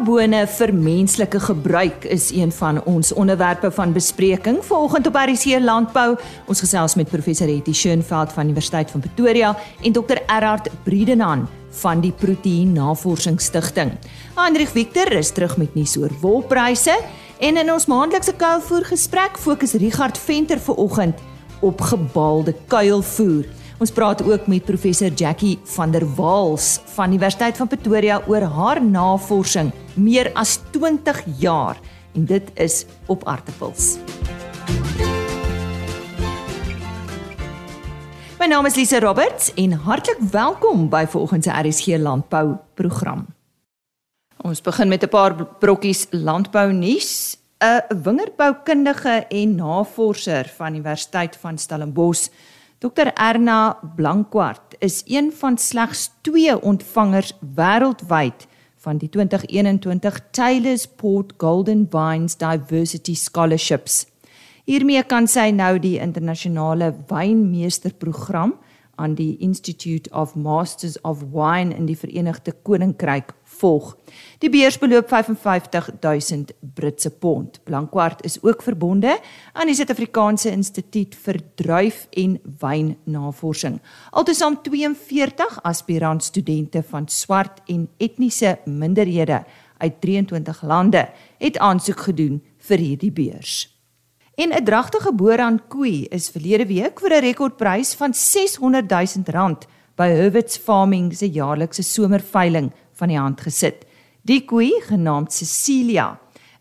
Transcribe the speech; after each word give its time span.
Sojabone 0.00 0.46
vir 0.48 0.70
menslike 0.72 1.38
gebruik 1.44 2.06
is 2.08 2.30
een 2.32 2.48
van 2.56 2.78
ons 2.88 3.10
onderwerpe 3.12 3.68
van 3.70 3.92
bespreking 3.92 4.62
vanoggend 4.64 5.06
op 5.06 5.14
RC 5.14 5.58
Landbou. 5.60 6.14
Ons 6.48 6.62
gesels 6.64 6.94
met 6.96 7.10
professor 7.10 7.48
Hetty 7.48 7.74
Schönveld 7.76 8.32
van 8.32 8.48
Universiteit 8.48 8.90
van 8.90 9.00
Pretoria 9.04 9.50
en 9.82 9.92
dokter 9.92 10.22
Erhard 10.26 10.70
Briedenan 10.84 11.44
van 11.82 12.00
die 12.00 12.12
Proteïen 12.12 12.72
Navorsingsstigting. 12.72 13.92
Hendrik 14.40 14.72
Victor 14.72 15.12
is 15.12 15.34
terug 15.36 15.58
met 15.60 15.74
nuus 15.74 15.98
oor 16.00 16.16
wolpryse 16.20 16.96
en 17.38 17.60
in 17.60 17.72
ons 17.72 17.86
maandelikse 17.86 18.32
kuilvoer 18.40 18.88
gesprek 18.94 19.36
fokus 19.36 19.76
Richard 19.84 20.18
Venter 20.18 20.60
vanoggend 20.60 21.20
op 21.60 21.80
gebalde 21.80 22.56
kuilvoer. 22.72 23.44
Ons 23.80 23.94
praat 23.96 24.20
ook 24.20 24.44
met 24.44 24.66
professor 24.68 25.08
Jackie 25.08 25.54
van 25.72 25.90
der 25.90 26.04
Waals 26.14 26.82
van 26.92 27.14
Universiteit 27.14 27.56
van 27.56 27.68
Pretoria 27.68 28.18
oor 28.28 28.44
haar 28.44 28.82
navorsing 28.84 29.70
meer 29.96 30.28
as 30.36 30.58
20 30.74 31.22
jaar 31.40 31.80
en 32.12 32.26
dit 32.28 32.50
is 32.60 32.84
op 33.08 33.24
aartappels. 33.24 33.94
My 38.36 38.50
naam 38.52 38.68
is 38.68 38.76
Lise 38.76 39.00
Roberts 39.00 39.48
en 39.56 39.72
hartlik 39.72 40.20
welkom 40.28 40.90
by 40.92 41.06
vanoggend 41.08 41.48
se 41.48 41.56
RSG 41.64 41.96
Landbou 41.96 42.58
program. 42.76 43.26
Ons 44.44 44.60
begin 44.60 44.88
met 44.88 45.04
'n 45.04 45.08
paar 45.08 45.32
brokkies 45.58 46.06
landbou 46.10 46.72
nuus. 46.72 47.38
'n 47.64 48.02
Wingerdboukundige 48.02 49.24
en 49.28 49.54
navorser 49.54 50.52
van 50.56 50.74
Universiteit 50.74 51.36
van 51.36 51.58
Stellenbosch 51.58 52.28
Dr 52.80 53.12
Erna 53.14 53.76
Blankwart 53.96 54.74
is 54.78 55.02
een 55.04 55.32
van 55.32 55.58
slegs 55.58 56.10
2 56.20 56.62
ontvangers 56.62 57.34
wêreldwyd 57.54 58.46
van 58.76 58.96
die 58.96 59.08
2021 59.08 60.20
Taylor's 60.30 60.86
Port 60.88 61.34
Golden 61.36 61.86
Vines 61.90 62.38
Diversity 62.40 63.14
Scholarships. 63.14 64.06
Hiermee 64.64 65.02
kan 65.04 65.28
sy 65.28 65.50
nou 65.52 65.74
die 65.76 65.98
internasionale 66.00 66.94
wynmeesterprogram 67.12 68.56
aan 68.96 69.18
die 69.20 69.36
Institute 69.44 70.08
of 70.16 70.32
Masters 70.34 70.96
of 71.04 71.20
Wine 71.36 71.76
in 71.76 71.84
die 71.84 71.98
Verenigde 72.00 72.56
Koninkryk 72.64 73.34
volg. 73.60 73.94
Die 74.40 74.50
beurs 74.50 74.78
beloop 74.80 75.08
55000 75.08 76.52
Britse 76.74 77.10
pond. 77.10 77.60
Blankwart 77.64 78.24
is 78.24 78.38
ook 78.42 78.62
verbonde 78.64 79.18
aan 79.52 79.68
die 79.68 79.76
Suid-Afrikaanse 79.76 80.50
Instituut 80.50 81.16
vir 81.24 81.40
Druif 81.60 82.06
en 82.10 82.38
Wynnavorsing. 82.60 83.80
Altesaam 84.10 84.60
42 84.64 85.58
aspirant 85.62 86.24
studente 86.24 86.82
van 86.92 87.08
swart 87.08 87.60
en 87.68 87.88
etniese 87.98 88.58
minderhede 88.64 89.44
uit 89.80 90.00
23 90.00 90.62
lande 90.62 91.08
het 91.38 91.58
aansoek 91.58 92.08
gedoen 92.08 92.40
vir 92.68 92.78
hierdie 92.78 93.12
beurs. 93.12 93.68
En 94.40 94.52
'n 94.52 94.64
dragtige 94.64 95.12
boer 95.12 95.38
aan 95.38 95.60
koei 95.68 96.06
is 96.08 96.30
verlede 96.30 96.66
week 96.66 97.00
vir 97.00 97.12
'n 97.12 97.20
rekordprys 97.20 97.94
van 97.94 98.14
600 98.14 98.88
000 98.90 99.24
rand 99.26 99.66
by 99.96 100.08
Herwitz 100.08 100.56
Farming 100.56 101.12
se 101.16 101.28
jaarlikse 101.28 101.82
somerveiling 101.82 102.70
van 103.00 103.12
die 103.12 103.18
hand 103.18 103.40
gesit. 103.40 103.86
Die 104.28 104.42
koei, 104.44 104.70
genaamd 104.84 105.32
Cecilia, 105.32 106.12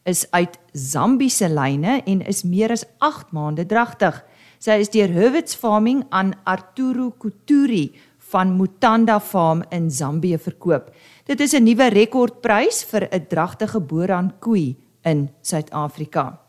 is 0.07 0.25
uit 0.31 0.57
Zambiese 0.73 1.49
lyne 1.51 1.99
en 2.07 2.21
is 2.25 2.43
meer 2.47 2.71
as 2.71 2.85
8 3.03 3.33
maande 3.35 3.65
dragtig. 3.67 4.15
Sy 4.59 4.79
is 4.83 4.91
deur 4.91 5.11
Herwitz 5.11 5.55
Farming 5.55 6.05
aan 6.09 6.33
Arturo 6.47 7.11
Kuturi 7.19 7.89
van 8.31 8.55
Mutanda 8.57 9.19
Farm 9.19 9.63
in 9.71 9.89
Zambië 9.91 10.37
verkoop. 10.37 10.91
Dit 11.25 11.39
is 11.39 11.53
'n 11.53 11.63
nuwe 11.63 11.87
rekordprys 11.89 12.83
vir 12.83 13.07
'n 13.11 13.27
dragtige 13.27 13.79
boeraan 13.79 14.33
koei 14.39 14.75
in 15.03 15.29
Suid-Afrika. 15.41 16.39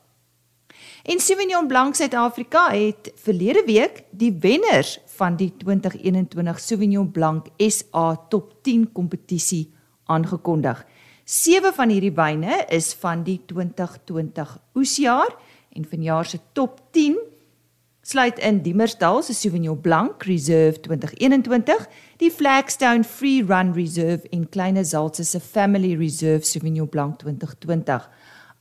En 1.03 1.19
Sauvignon 1.19 1.67
Blanc 1.67 1.95
Suid-Afrika 1.95 2.69
het 2.69 3.11
verlede 3.15 3.63
week 3.65 4.03
die 4.11 4.37
wenners 4.39 4.99
van 5.05 5.35
die 5.35 5.53
2021 5.57 6.59
Sauvignon 6.59 7.11
Blanc 7.11 7.47
SA 7.57 8.15
Top 8.29 8.63
10 8.63 8.91
kompetisie 8.91 9.71
aangekondig. 10.11 10.83
Sewe 11.25 11.71
van 11.75 11.89
hierdie 11.93 12.13
wyne 12.15 12.65
is 12.69 12.91
van 12.99 13.23
die 13.23 13.39
2020 13.47 14.57
oesjaar 14.75 15.35
en 15.71 15.87
vanjaar 15.87 16.27
se 16.27 16.39
top 16.53 16.79
10 16.91 17.19
sluit 18.01 18.39
in 18.39 18.61
Diemersdal 18.61 19.21
se 19.23 19.33
Sauvignon 19.33 19.81
Blanc 19.81 20.23
Reserve 20.25 20.79
2021, 20.79 21.87
die 22.17 22.31
Flagstone 22.31 23.03
Free 23.03 23.43
Run 23.45 23.73
Reserve 23.73 24.27
en 24.33 24.47
Kleine 24.49 24.83
Zaltse 24.85 25.23
se 25.23 25.39
Family 25.39 25.95
Reserve 25.95 26.45
Sauvignon 26.45 26.89
Blanc 26.89 27.19
2020. 27.19 28.09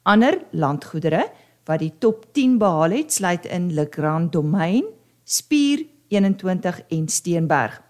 Ander 0.02 0.38
landgoedere 0.50 1.30
wat 1.68 1.80
die 1.80 1.92
top 1.98 2.26
10 2.34 2.58
behaal 2.58 2.96
het, 2.96 3.12
sluit 3.12 3.46
in 3.46 3.70
Le 3.74 3.86
Grand 3.90 4.32
Domain, 4.32 4.84
Spier 5.24 5.86
21 6.08 6.82
en 6.88 7.08
Steenberg. 7.08 7.80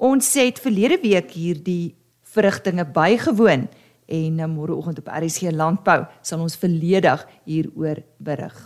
Ons 0.00 0.32
het 0.38 0.60
verlede 0.62 1.00
week 1.02 1.34
hierdie 1.36 1.96
verrigtinge 2.34 2.86
bygewoon 2.94 3.68
en 4.10 4.38
uh, 4.38 4.46
môreoggend 4.50 4.98
op 4.98 5.10
RSG 5.10 5.50
Landbou 5.54 6.04
sal 6.22 6.42
ons 6.42 6.58
volledig 6.58 7.26
hieroor 7.44 8.02
berig. 8.18 8.56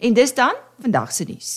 En 0.00 0.14
dis 0.16 0.34
dan 0.34 0.56
vandag 0.80 1.12
se 1.12 1.26
nuus. 1.28 1.50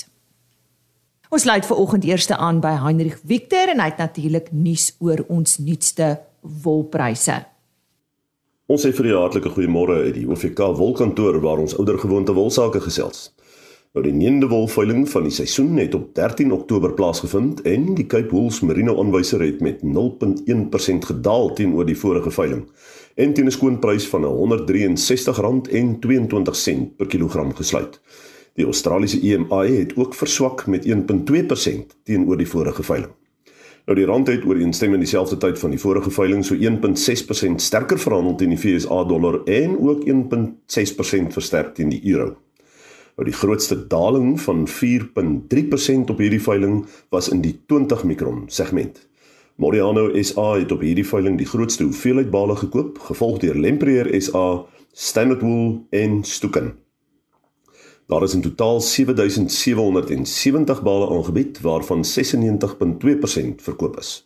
Ons 1.34 1.48
sluit 1.48 1.66
ver 1.66 1.80
oggend 1.82 2.04
eerste 2.06 2.38
aan 2.38 2.60
by 2.62 2.76
Heinrich 2.84 3.18
Victor 3.26 3.72
en 3.74 3.80
hy 3.82 3.88
het 3.90 4.02
natuurlik 4.02 4.52
nuus 4.54 4.92
oor 5.02 5.24
ons 5.34 5.58
nuutste 5.58 6.20
wolpryse. 6.64 7.40
Ons 8.70 8.86
sê 8.86 8.94
vir 8.96 9.10
die 9.10 9.16
hartlike 9.16 9.50
goeiemôre 9.56 10.04
uit 10.06 10.14
die 10.20 10.28
OVK 10.30 10.70
wolkantoor 10.78 11.40
waar 11.42 11.64
ons 11.64 11.74
oudergewoonte 11.80 12.36
wolsake 12.38 12.84
gesels. 12.86 13.32
Nou 13.94 14.02
die 14.06 14.14
neende 14.14 14.48
wolveiling 14.50 15.10
van 15.10 15.24
die 15.28 15.32
seisoen 15.32 15.78
het 15.78 15.94
op 15.94 16.16
13 16.18 16.52
Oktober 16.52 16.94
plaasgevind 16.98 17.62
en 17.62 17.94
die 17.94 18.06
Cape 18.10 18.34
Wool 18.34 18.50
Merino 18.66 18.98
aanwyser 19.00 19.42
het 19.46 19.60
met 19.62 19.80
0.1% 19.86 21.06
gedaal 21.10 21.54
teenoor 21.54 21.86
die 21.86 21.98
vorige 21.98 22.32
veiling 22.34 22.64
en 23.16 23.34
teen 23.34 23.46
'n 23.46 23.52
skoonprys 23.54 24.08
van 24.10 24.24
R163.22 24.26 26.96
per 26.98 27.08
kilogram 27.08 27.56
gesluit. 27.56 28.02
Die 28.54 28.66
Australiese 28.66 29.22
EMI 29.22 29.78
het 29.78 29.96
ook 29.96 30.14
verswak 30.14 30.68
met 30.68 30.86
1.2% 30.86 31.98
teenoor 32.04 32.38
die 32.38 32.50
vorige 32.50 32.84
veiling. 32.84 33.12
Nou 33.86 33.98
die 33.98 34.06
rand 34.06 34.28
het 34.28 34.46
ooreenstemmend 34.46 35.02
dieselfde 35.02 35.38
tyd 35.38 35.60
van 35.60 35.70
die 35.70 35.80
vorige 35.80 36.12
veiling 36.12 36.46
so 36.46 36.56
1.6% 36.56 37.56
sterker 37.56 38.00
verhandel 38.00 38.36
teen 38.36 38.50
die 38.50 38.58
FSA 38.58 39.04
dollar 39.04 39.44
en 39.44 39.80
ook 39.80 40.04
1.6% 40.04 41.34
versterk 41.34 41.76
teen 41.76 41.90
die 41.90 42.06
euro. 42.06 42.43
Nou 43.14 43.28
die 43.30 43.38
grootste 43.38 43.76
daling 43.88 44.40
van 44.42 44.66
4.3% 44.68 46.10
op 46.10 46.18
hierdie 46.18 46.42
veiling 46.42 46.80
was 47.14 47.30
in 47.30 47.44
die 47.46 47.54
20 47.70 48.02
mikron 48.10 48.46
segment. 48.50 49.04
Moriano 49.62 50.08
SA 50.24 50.56
het 50.58 50.72
op 50.74 50.82
hierdie 50.82 51.06
veiling 51.06 51.38
die 51.38 51.46
grootste 51.46 51.86
hoeveelheid 51.86 52.32
bale 52.34 52.56
gekoop, 52.58 52.98
gevolg 53.06 53.38
deur 53.44 53.56
Lempriere 53.56 54.22
SA, 54.22 54.64
Standard 54.94 55.46
Wool 55.46 55.84
en 55.94 56.24
Stuken. 56.24 56.74
Daar 58.10 58.24
is 58.24 58.34
in 58.34 58.42
totaal 58.42 58.82
7770 58.82 60.82
bale 60.84 61.10
aangebied 61.10 61.62
waarvan 61.62 62.04
96.2% 62.04 63.62
verkoop 63.62 64.00
is. 64.00 64.26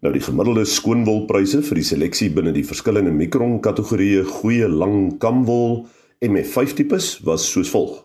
Nou 0.00 0.12
die 0.12 0.24
gemiddelde 0.24 0.64
skoonwolpryse 0.64 1.62
vir 1.62 1.78
die 1.78 1.86
seleksie 1.86 2.30
binne 2.34 2.52
die 2.56 2.66
verskillende 2.66 3.14
mikron 3.14 3.60
kategorieë 3.62 4.26
goeie 4.40 4.68
lang 4.68 5.14
kamwol 5.22 5.84
MF5 6.20 6.74
tipes 6.76 7.20
was 7.24 7.50
soos 7.50 7.70
volg. 7.72 8.04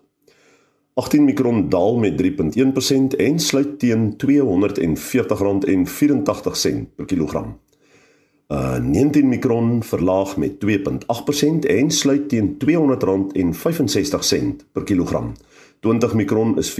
18 0.95 1.25
mikron 1.27 1.69
daal 1.69 1.97
met 1.99 2.15
3.1% 2.21 3.15
en 3.17 3.39
sluit 3.39 3.79
teen 3.79 4.15
R240.84 4.15 4.19
per 6.95 7.05
kilogram. 7.05 7.59
Uh 8.47 8.77
19 8.79 9.27
mikron 9.27 9.83
verlaag 9.83 10.37
met 10.37 10.51
2.8% 10.65 11.59
en 11.67 11.91
sluit 11.91 12.29
teen 12.29 12.57
R200.65 12.57 12.67
per 14.71 14.83
kilogram. 14.83 15.33
20 15.79 16.13
mikron 16.13 16.57
is 16.57 16.79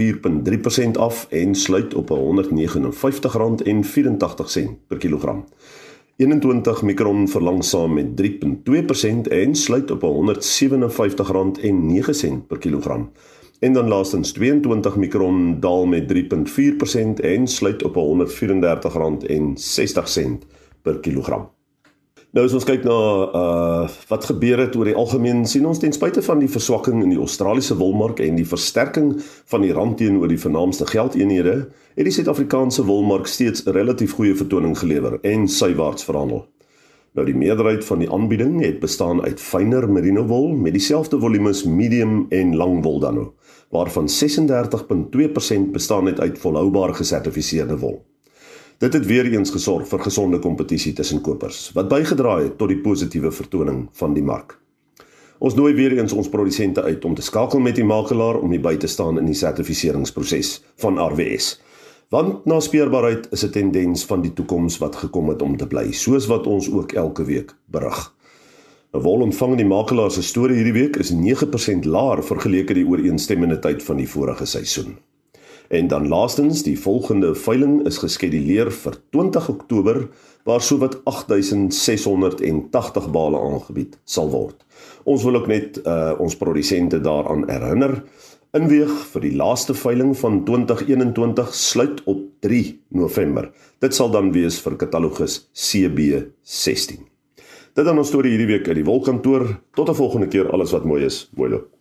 af 0.98 1.26
en 1.30 1.54
sluit 1.54 1.94
op 1.94 2.10
R159.84 2.10 2.16
per 4.86 4.98
kilogram. 4.98 5.44
21 6.16 6.82
mikron 6.82 7.28
verlangsaam 7.28 7.92
met 7.92 8.06
3.2% 8.22 8.28
en 9.28 9.54
sluit 9.54 9.90
op 9.90 10.02
R157.09 10.02 10.08
per 12.46 12.58
kilogram. 12.58 13.10
En 13.58 13.72
dan 13.72 13.88
laastens 13.88 14.32
22 14.32 14.96
mikron 14.96 15.60
daal 15.60 15.86
met 15.86 16.12
3.4% 16.14 16.20
en 17.14 17.46
sluit 17.46 17.82
op 17.82 17.94
R134.60 17.94 17.98
per 20.82 21.00
kilogram. 21.00 21.55
Nou 22.34 22.42
as 22.44 22.54
ons 22.58 22.66
kyk 22.66 22.82
na 22.84 22.96
uh 23.40 23.90
wat 24.10 24.24
gebeur 24.26 24.58
het 24.58 24.74
oor 24.76 24.88
die 24.88 24.96
algemeen 24.98 25.44
sien 25.46 25.66
ons 25.66 25.78
ten 25.78 25.94
spyte 25.94 26.22
van 26.26 26.40
die 26.42 26.50
verswakking 26.50 27.02
in 27.04 27.12
die 27.14 27.20
Australiese 27.22 27.76
wolmark 27.78 28.18
en 28.22 28.38
die 28.38 28.46
versterking 28.46 29.12
van 29.52 29.62
die 29.62 29.72
rand 29.74 29.98
teenoor 29.98 30.28
die 30.30 30.40
vernaamste 30.40 30.86
geldeenhede, 30.90 31.54
het 31.94 32.08
die 32.08 32.14
Suid-Afrikaanse 32.14 32.84
wolmark 32.86 33.30
steeds 33.30 33.62
'n 33.66 33.74
relatief 33.78 34.18
goeie 34.18 34.34
vertoning 34.34 34.78
gelewer 34.78 35.18
en 35.22 35.48
sywaarts 35.48 36.04
verhandel. 36.04 36.46
Nou 37.14 37.26
die 37.26 37.36
meerderheid 37.36 37.84
van 37.84 37.98
die 37.98 38.10
aanbieding 38.10 38.60
het 38.60 38.80
bestaan 38.80 39.22
uit 39.22 39.40
fynere 39.40 39.86
merino 39.86 40.26
wol 40.26 40.48
met 40.52 40.72
dieselfde 40.72 41.18
volumes 41.18 41.64
medium 41.64 42.26
en 42.28 42.56
lang 42.56 42.82
wol 42.82 43.00
dan 43.00 43.14
nou, 43.14 43.30
waarvan 43.70 44.08
36.2% 44.08 45.72
bestaan 45.72 46.04
net 46.04 46.20
uit 46.20 46.38
volhoubaar 46.38 46.94
gesertifiseerde 46.94 47.78
wol. 47.78 48.04
Dit 48.78 48.92
het 48.92 49.06
weer 49.06 49.24
eens 49.24 49.50
gesorg 49.50 49.88
vir 49.88 50.02
gesonde 50.04 50.38
kompetisie 50.38 50.92
tussen 50.92 51.22
kopers, 51.24 51.70
wat 51.72 51.88
bygedra 51.88 52.34
het 52.42 52.58
tot 52.60 52.68
die 52.68 52.82
positiewe 52.84 53.30
vertoning 53.32 53.86
van 53.96 54.12
die 54.12 54.22
mark. 54.22 54.58
Ons 55.38 55.56
nooi 55.56 55.72
weer 55.74 55.94
eens 55.96 56.12
ons 56.12 56.28
produsente 56.28 56.82
uit 56.82 57.04
om 57.04 57.14
te 57.16 57.24
skakel 57.24 57.60
met 57.60 57.78
die 57.80 57.86
makelaar 57.88 58.36
om 58.36 58.52
by 58.60 58.74
te 58.76 58.86
staan 58.86 59.16
in 59.18 59.30
die 59.30 59.36
sertifiseringsproses 59.36 60.60
van 60.84 61.00
RWS. 61.00 61.54
Want 62.12 62.44
na 62.44 62.60
speurbaarheid 62.60 63.28
is 63.32 63.44
'n 63.44 63.50
tendens 63.50 64.04
van 64.04 64.20
die 64.20 64.32
toekoms 64.32 64.78
wat 64.78 64.96
gekom 64.96 65.28
het 65.28 65.42
om 65.42 65.56
te 65.56 65.66
bly, 65.66 65.92
soos 65.92 66.26
wat 66.26 66.46
ons 66.46 66.70
ook 66.70 66.92
elke 66.92 67.24
week 67.24 67.56
berig. 67.64 68.14
'n 68.92 69.00
Wol 69.00 69.20
ontvang 69.20 69.56
die 69.56 69.66
makelaar 69.66 70.10
se 70.10 70.22
storie 70.22 70.56
hierdie 70.56 70.80
week 70.82 70.96
is 70.96 71.10
9% 71.10 71.84
laer 71.84 72.24
vergeleke 72.24 72.74
die 72.74 72.86
ooreenstemmende 72.86 73.58
tyd 73.58 73.82
van 73.82 73.96
die 73.96 74.08
vorige 74.08 74.44
seisoen. 74.44 74.98
En 75.68 75.88
dan 75.88 76.08
laastens, 76.08 76.62
die 76.62 76.78
volgende 76.78 77.34
veiling 77.34 77.86
is 77.86 77.98
geskeduleer 77.98 78.70
vir 78.70 78.94
20 79.10 79.48
Oktober 79.48 80.08
waar 80.44 80.62
sowat 80.62 81.00
8680 81.04 83.10
bale 83.10 83.40
aangebied 83.40 83.98
sal 84.04 84.30
word. 84.30 84.64
Ons 85.04 85.24
wil 85.26 85.40
ook 85.40 85.50
net 85.50 85.80
uh, 85.82 86.14
ons 86.18 86.36
produsente 86.36 87.00
daaraan 87.00 87.50
herinner 87.50 88.02
Inweeg 88.56 88.92
vir 89.10 89.24
die 89.26 89.34
laaste 89.36 89.74
veiling 89.76 90.14
van 90.16 90.38
2021 90.46 91.50
sluit 91.54 92.00
op 92.08 92.22
3 92.46 92.62
November. 92.96 93.50
Dit 93.84 93.96
sal 93.96 94.08
dan 94.14 94.30
wees 94.32 94.56
vir 94.64 94.78
katalogus 94.80 95.42
CB16. 95.52 97.04
Dit 97.76 97.84
dan 97.84 98.00
ons 98.00 98.08
storie 98.08 98.32
hierdie 98.32 98.54
week 98.54 98.70
uit 98.70 98.80
die 98.80 98.88
wolkantoor. 98.88 99.48
Tot 99.76 99.90
'n 99.90 100.00
volgende 100.00 100.32
keer 100.32 100.50
alles 100.50 100.72
wat 100.72 100.88
mooi 100.88 101.04
is. 101.04 101.28
Mooi 101.36 101.50
loop. 101.50 101.75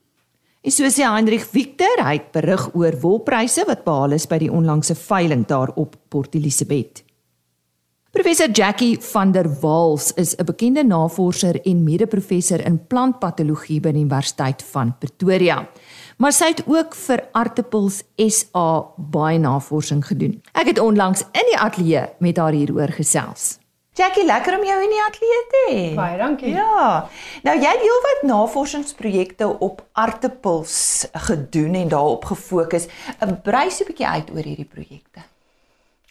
Isosie 0.65 1.05
Hendrik 1.05 1.43
Victor, 1.45 1.99
hy 2.01 2.15
het 2.17 2.31
berig 2.33 2.63
oor 2.73 2.95
wolpryse 3.03 3.61
wat 3.67 3.83
behaal 3.85 4.15
is 4.17 4.25
by 4.25 4.39
die 4.41 4.49
onlangse 4.49 4.95
veiling 4.97 5.43
daar 5.45 5.69
op 5.77 5.93
Port 6.09 6.33
Elizabeth. 6.33 7.03
Professor 8.15 8.49
Jackie 8.49 8.95
van 9.11 9.31
der 9.31 9.45
Walt 9.61 10.13
is 10.15 10.33
'n 10.35 10.45
bekende 10.45 10.83
navorser 10.83 11.61
en 11.61 11.83
mede-professor 11.83 12.65
in 12.65 12.79
plantpatologie 12.87 13.79
by 13.79 13.91
die 13.91 14.01
Universiteit 14.01 14.63
van 14.63 14.95
Pretoria 14.97 15.67
maar 16.17 16.33
sy 16.35 16.51
het 16.53 16.63
ook 16.67 16.95
vir 16.95 17.23
Artipels 17.35 18.03
SA 18.17 18.67
baie 18.97 19.39
navorsing 19.41 20.03
gedoen. 20.05 20.39
Ek 20.53 20.71
het 20.71 20.79
onlangs 20.79 21.25
in 21.35 21.51
die 21.51 21.59
ateljee 21.59 22.07
met 22.19 22.37
haar 22.37 22.55
hieroor 22.55 22.93
gesels. 22.95 23.57
Jackie, 23.95 24.25
lekker 24.27 24.57
om 24.57 24.65
jou 24.67 24.75
in 24.83 24.91
die 24.91 25.03
ateljee 25.05 25.43
te 25.51 25.61
hê. 25.69 25.83
Baie 25.95 26.17
dankie. 26.19 26.49
Ja. 26.51 26.87
Nou 27.47 27.55
jy 27.55 27.69
het 27.69 27.83
heelwat 27.83 28.25
navorsingsprojekte 28.27 29.47
op 29.63 29.85
Artipels 29.91 31.05
gedoen 31.27 31.77
en 31.79 31.93
daarop 31.93 32.25
gefokus. 32.25 32.89
'n 33.21 33.39
Brei 33.41 33.69
so 33.71 33.83
'n 33.83 33.87
bietjie 33.87 34.07
uit 34.07 34.31
oor 34.31 34.43
hierdie 34.43 34.67
projekte. 34.67 35.23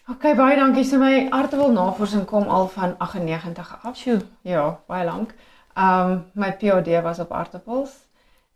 OK, 0.09 0.35
baie 0.35 0.55
dankie. 0.55 0.83
So 0.83 0.97
my 0.97 1.27
Artipel 1.29 1.71
navorsing 1.71 2.25
kom 2.25 2.47
al 2.47 2.67
van 2.67 2.95
98 2.97 3.77
af. 3.81 3.97
Sjoe. 3.97 4.21
Ja, 4.41 4.79
baie 4.87 5.05
lank. 5.05 5.33
Ehm 5.75 6.11
um, 6.11 6.25
my 6.33 6.51
PhD 6.57 7.01
was 7.03 7.19
op 7.19 7.31
Artipels 7.31 8.05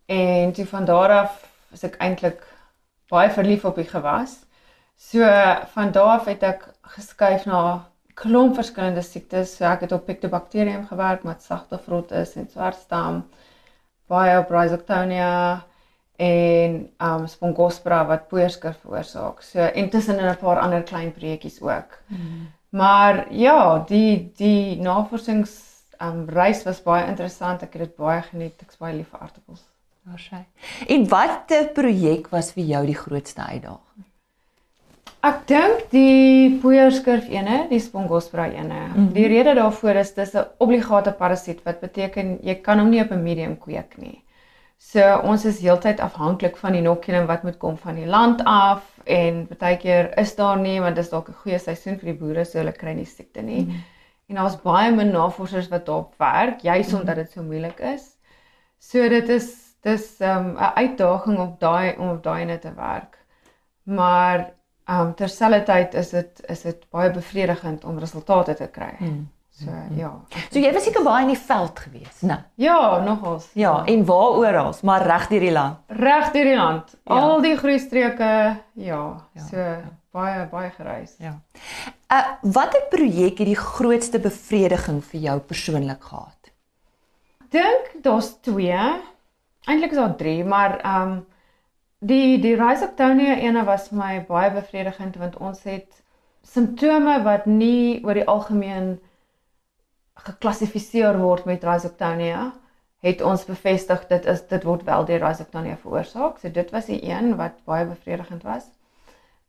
En 0.10 0.52
toe 0.52 0.66
van 0.66 0.86
daar 0.86 1.10
af 1.10 1.50
is 1.72 1.84
ek 1.86 2.00
eintlik 2.02 2.42
baie 3.14 3.30
verlief 3.30 3.66
op 3.66 3.76
die 3.78 3.86
gewas. 3.86 4.40
So 4.98 5.22
van 5.74 5.92
daar 5.92 6.16
af 6.18 6.26
het 6.26 6.42
ek 6.44 6.64
geskuif 6.96 7.46
na 7.46 7.89
klomp 8.20 8.58
verskillende 8.60 9.04
siektes. 9.06 9.56
So 9.58 9.68
ek 9.70 9.88
het 9.88 9.96
op 9.96 10.06
Pictobacterium 10.08 10.86
gewerk 10.90 11.24
met 11.28 11.44
sagte 11.44 11.80
vrot 11.86 12.12
is 12.12 12.36
en 12.40 12.50
swartstam, 12.52 13.24
baie 14.12 14.38
op 14.40 14.52
Rhizoctonia 14.52 15.64
en 16.20 16.80
um 17.00 17.28
Spongospora 17.32 18.04
wat 18.10 18.28
poeierskur 18.32 18.76
veroorsaak. 18.82 19.42
So 19.42 19.70
intussen 19.74 20.20
in 20.20 20.30
'n 20.30 20.38
paar 20.38 20.60
ander 20.60 20.84
klein 20.84 21.12
projectjies 21.14 21.62
ook. 21.62 22.00
Hmm. 22.08 22.52
Maar 22.70 23.34
ja, 23.34 23.84
die 23.88 24.32
die 24.38 24.82
navorsings 24.82 25.52
um 26.02 26.26
reis 26.30 26.64
was 26.64 26.84
baie 26.84 27.08
interessant. 27.08 27.64
Ek 27.64 27.74
het 27.74 27.82
dit 27.82 27.96
baie 27.96 28.22
geniet. 28.22 28.62
Ek's 28.62 28.78
baie 28.78 28.96
lief 28.96 29.10
vir 29.10 29.20
artikels. 29.20 29.64
Waarskynlik. 30.04 30.48
En 30.88 31.08
watter 31.08 31.68
projek 31.74 32.30
was 32.30 32.52
vir 32.52 32.64
jou 32.64 32.86
die 32.86 32.96
grootste 32.96 33.42
uitdaging? 33.42 34.06
Ek 35.20 35.42
dink 35.52 35.90
die 35.92 36.60
poeierskurf 36.62 37.26
ene, 37.28 37.66
die 37.68 37.82
spongospora 37.84 38.46
ene. 38.54 38.80
Mm 38.88 38.94
-hmm. 38.94 39.12
Die 39.14 39.28
rede 39.28 39.54
daarvoor 39.56 39.96
is 40.00 40.14
dis 40.14 40.34
'n 40.34 40.46
obligate 40.58 41.12
parasiet 41.12 41.64
wat 41.64 41.80
beteken 41.80 42.40
jy 42.42 42.56
kan 42.56 42.80
hom 42.80 42.90
nie 42.90 43.02
op 43.02 43.12
'n 43.12 43.24
medium 43.24 43.58
kweek 43.58 43.98
nie. 43.98 44.24
So 44.78 45.02
ons 45.24 45.46
is 45.46 45.60
heeltyd 45.60 46.00
afhanklik 46.00 46.58
van 46.58 46.72
die 46.72 46.80
inoculum 46.80 47.26
wat 47.26 47.44
moet 47.44 47.58
kom 47.58 47.78
van 47.78 47.96
die 47.96 48.06
land 48.06 48.42
af 48.46 48.84
en 49.04 49.48
baie 49.60 49.78
keer 49.78 50.18
is 50.18 50.36
daar 50.36 50.58
nie 50.58 50.80
want 50.80 50.96
dit 50.96 51.04
is 51.04 51.10
dalk 51.10 51.30
'n 51.30 51.42
goeie 51.44 51.60
seisoen 51.60 52.00
vir 52.00 52.14
die 52.14 52.20
boere 52.20 52.46
so 52.46 52.58
hulle 52.60 52.72
kry 52.72 52.94
nie 52.94 53.06
siekte 53.06 53.42
nie. 53.42 53.62
Mm 53.62 53.70
-hmm. 53.70 53.84
En 54.30 54.36
daar's 54.36 54.62
baie 54.62 54.92
min 54.92 55.12
navorsers 55.12 55.68
wat 55.68 55.86
daarop 55.86 56.14
werk 56.18 56.62
juis 56.62 56.94
omdat 56.94 57.16
dit 57.16 57.32
so 57.32 57.44
moeilik 57.44 57.80
is. 57.80 58.18
So 58.80 59.10
dit 59.10 59.30
is 59.30 59.76
dis 59.82 60.20
ehm, 60.22 60.46
'n 60.46 60.50
um, 60.50 60.56
uitdaging 60.56 61.40
op 61.40 61.60
daai 61.60 61.96
om 61.98 62.10
op 62.10 62.24
daai 62.24 62.46
net 62.46 62.62
te 62.62 62.74
werk. 62.76 63.18
Maar 63.84 64.54
um, 64.90 65.12
terselfdertyd 65.16 65.94
is 65.94 66.14
dit 66.16 66.42
is 66.48 66.64
dit 66.68 66.88
baie 66.94 67.12
bevredigend 67.14 67.86
om 67.86 68.00
resultate 68.00 68.56
te 68.60 68.68
kry. 68.74 68.94
Hmm. 68.98 69.28
So 69.60 69.68
hmm. 69.68 69.98
ja. 70.00 70.12
So 70.50 70.62
jy 70.62 70.72
was 70.74 70.88
seker 70.88 71.04
baie 71.04 71.26
in 71.26 71.34
die 71.34 71.42
veld 71.42 71.80
gewees, 71.84 72.24
né? 72.24 72.40
Ja, 72.62 72.80
nogals. 73.04 73.50
Ja, 73.54 73.62
ja. 73.62 73.86
en 73.94 74.06
waar 74.08 74.40
oral, 74.40 74.74
maar 74.88 75.06
reg 75.06 75.28
deur 75.32 75.46
die 75.48 75.54
land. 75.56 75.80
Reg 76.00 76.32
deur 76.36 76.52
die 76.52 76.58
land. 76.58 76.96
Ja. 77.04 77.20
Al 77.20 77.46
die 77.46 77.56
groeistreke, 77.60 78.34
ja, 78.74 79.04
ja. 79.34 79.46
So 79.50 79.60
ja. 79.60 79.80
baie 80.16 80.46
baie 80.52 80.72
gereis. 80.78 81.16
Ja. 81.20 81.36
Uh 82.10 82.26
watter 82.56 82.88
projek 82.90 83.44
het 83.44 83.52
die 83.52 83.60
grootste 83.60 84.20
bevrediging 84.24 85.04
vir 85.12 85.26
jou 85.28 85.40
persoonlik 85.52 86.08
gehad? 86.12 86.54
Dink 87.50 87.94
daar's 88.06 88.36
twee. 88.46 88.80
Eintlik 89.66 89.92
is 89.92 89.98
daar 89.98 90.16
3, 90.16 90.44
maar 90.46 90.80
ehm 90.80 91.12
um, 91.12 91.20
die 92.00 92.40
die 92.40 92.56
Rhizoctonia 92.56 93.36
ene 93.36 93.66
was 93.66 93.92
my 93.92 94.20
baie 94.28 94.52
bevredigend 94.52 95.18
want 95.20 95.38
ons 95.38 95.64
het 95.64 96.02
simptome 96.48 97.18
wat 97.24 97.46
nie 97.46 98.00
oor 98.06 98.16
die 98.16 98.28
algemeen 98.28 98.98
geklassifiseer 100.28 101.20
word 101.20 101.46
met 101.46 101.64
Rhizoctonia 101.64 102.52
het 103.04 103.22
ons 103.24 103.46
bevestig 103.48 104.08
dit 104.08 104.26
is 104.26 104.42
dit 104.48 104.64
word 104.68 104.84
wel 104.88 105.06
deur 105.06 105.22
Rhizoctonia 105.24 105.78
veroorsaak. 105.80 106.40
So 106.40 106.52
dit 106.52 106.72
was 106.72 106.90
die 106.92 107.00
een 107.04 107.36
wat 107.40 107.60
baie 107.66 107.86
bevredigend 107.88 108.44
was. 108.44 108.66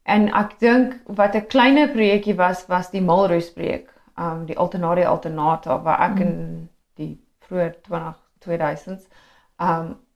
En 0.03 0.29
ek 0.35 0.59
dink 0.59 0.95
wat 1.07 1.35
'n 1.35 1.47
kleiner 1.47 1.89
projekkie 1.89 2.35
was 2.35 2.67
was 2.67 2.91
die 2.91 3.03
Malroos 3.03 3.51
projek, 3.53 3.91
ehm 4.19 4.41
um, 4.41 4.47
die 4.47 4.59
Alternaria 4.59 5.09
alternata 5.09 5.83
waar 5.83 6.01
ek 6.11 6.15
mm. 6.15 6.23
in 6.23 6.69
die 6.95 7.19
vroeë 7.47 7.75
20 7.83 8.15
2000s 8.47 9.07
um 9.59 9.89
ag 9.91 10.10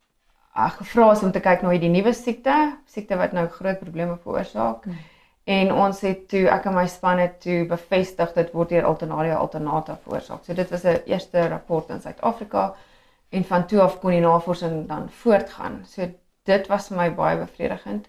gevra 0.55 1.11
is 1.13 1.23
om 1.23 1.33
te 1.33 1.43
kyk 1.43 1.63
na 1.63 1.73
hierdie 1.75 1.91
nuwe 1.91 2.13
siekte, 2.15 2.55
siekte 2.87 3.19
wat 3.19 3.33
nou 3.35 3.49
groot 3.51 3.81
probleme 3.81 4.17
veroorsaak. 4.23 4.85
Hmm. 4.85 4.99
En 5.45 5.73
ons 5.75 6.01
het 6.07 6.23
toe 6.31 6.47
ek 6.49 6.69
en 6.71 6.77
my 6.79 6.87
span 6.89 7.19
het 7.21 7.41
toe 7.43 7.65
bevestig 7.69 8.31
dit 8.37 8.53
word 8.55 8.71
deur 8.73 8.87
Alternaria 8.89 9.37
alternata 9.37 9.99
veroorsaak. 10.05 10.45
So 10.45 10.55
dit 10.55 10.71
was 10.71 10.85
'n 10.85 11.03
eerste 11.07 11.49
rapport 11.49 11.91
in 11.91 12.01
Suid-Afrika 12.01 12.75
en 13.31 13.45
van 13.45 13.67
toe 13.67 13.81
af 13.81 13.99
kon 14.01 14.11
die 14.11 14.21
navorsing 14.21 14.89
dan 14.89 15.11
voortgaan. 15.11 15.83
So 15.87 16.09
dit 16.43 16.67
was 16.67 16.89
vir 16.89 16.97
my 16.97 17.15
baie 17.15 17.37
bevredigend. 17.37 18.09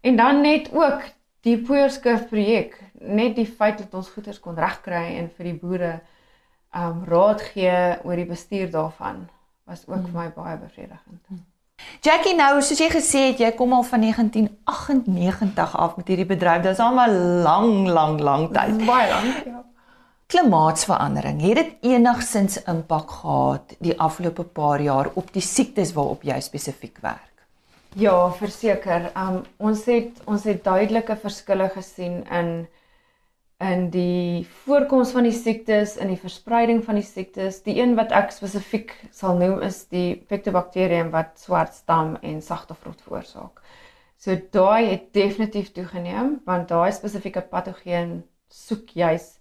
En 0.00 0.16
dan 0.16 0.40
net 0.40 0.70
ook 0.72 1.02
die 1.40 1.58
poeierskurf 1.58 2.28
projek, 2.28 2.80
net 2.92 3.36
die 3.36 3.46
feit 3.46 3.78
dat 3.78 3.94
ons 3.94 4.08
goeders 4.08 4.40
kon 4.40 4.54
regkry 4.54 5.16
en 5.16 5.30
vir 5.30 5.44
die 5.44 5.58
boere 5.58 6.00
um 6.74 7.04
raad 7.04 7.42
gee 7.42 7.96
oor 8.04 8.16
die 8.16 8.26
bestuur 8.26 8.70
daarvan 8.70 9.28
was 9.64 9.88
ook 9.88 9.94
hmm. 9.96 10.06
vir 10.06 10.20
my 10.20 10.30
baie 10.30 10.56
bevredigend. 10.56 11.22
Hmm. 11.26 11.44
Jackie 12.06 12.36
nou, 12.38 12.60
soos 12.62 12.78
jy 12.78 12.86
gesê 12.92 13.20
het, 13.32 13.40
jy 13.42 13.48
kom 13.58 13.72
al 13.74 13.82
van 13.82 14.04
1998 14.04 15.72
af 15.74 15.96
met 15.98 16.10
hierdie 16.12 16.26
bedryf. 16.28 16.60
Dit 16.62 16.76
is 16.76 16.82
al 16.84 17.00
'n 17.02 17.42
lang, 17.42 17.88
lang, 17.88 18.20
lang 18.20 18.44
tyd. 18.54 18.76
Baie 18.86 19.08
lank, 19.10 19.40
ja. 19.46 19.64
Klimaatsverandering, 20.30 21.40
het 21.40 21.56
dit 21.56 21.72
enigsins 21.90 22.62
impak 22.62 23.10
gehad 23.10 23.74
die 23.80 23.98
afgelope 23.98 24.44
paar 24.44 24.80
jaar 24.80 25.10
op 25.14 25.32
die 25.32 25.42
siektes 25.42 25.92
waarop 25.92 26.22
jy 26.22 26.40
spesifiek 26.40 26.98
werk? 27.02 27.34
Ja, 27.94 28.30
verseker. 28.30 29.10
Um 29.16 29.42
ons 29.56 29.84
het 29.84 30.22
ons 30.26 30.44
het 30.44 30.64
duidelike 30.64 31.16
verskille 31.16 31.68
gesien 31.74 32.24
in 32.30 32.68
in 33.58 33.86
die 33.90 34.44
voorkoms 34.66 35.14
van 35.16 35.24
die 35.24 35.32
siektes, 35.32 35.96
in 35.96 36.10
die 36.12 36.20
verspreiding 36.20 36.82
van 36.84 36.98
die 36.98 37.06
siektes. 37.06 37.62
Die 37.64 37.78
een 37.80 37.94
wat 37.96 38.12
ek 38.12 38.34
spesifiek 38.34 38.92
sal 39.16 39.38
noem 39.40 39.62
is 39.64 39.86
die 39.92 40.16
Pectobacterium 40.28 41.10
wat 41.14 41.38
swart 41.40 41.72
stam 41.74 42.16
en 42.20 42.42
sagte 42.44 42.76
vrot 42.76 43.00
veroorsaak. 43.06 43.62
So 44.20 44.36
daai 44.52 44.90
het 44.90 45.12
definitief 45.16 45.72
toegeneem 45.72 46.40
want 46.44 46.68
daai 46.68 46.92
spesifieke 46.92 47.40
patogeen 47.48 48.22
soek 48.52 48.92
juis 48.96 49.36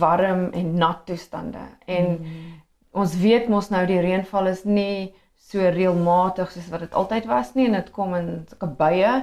warm 0.00 0.50
en 0.52 0.74
nat 0.80 1.04
toestande. 1.08 1.64
En 1.86 2.18
mm. 2.20 2.52
ons 3.00 3.16
weet 3.20 3.48
mos 3.52 3.70
nou 3.72 3.84
die 3.88 4.00
reënval 4.00 4.52
is 4.52 4.64
nie 4.68 5.14
so 5.40 5.60
reëlmatig 5.60 6.52
soos 6.52 6.68
wat 6.72 6.84
dit 6.84 6.96
altyd 6.96 7.28
was 7.28 7.52
nie 7.56 7.68
en 7.68 7.78
dit 7.78 7.90
kom 7.96 8.14
in 8.16 8.30
sulke 8.48 8.68
buie 8.78 9.14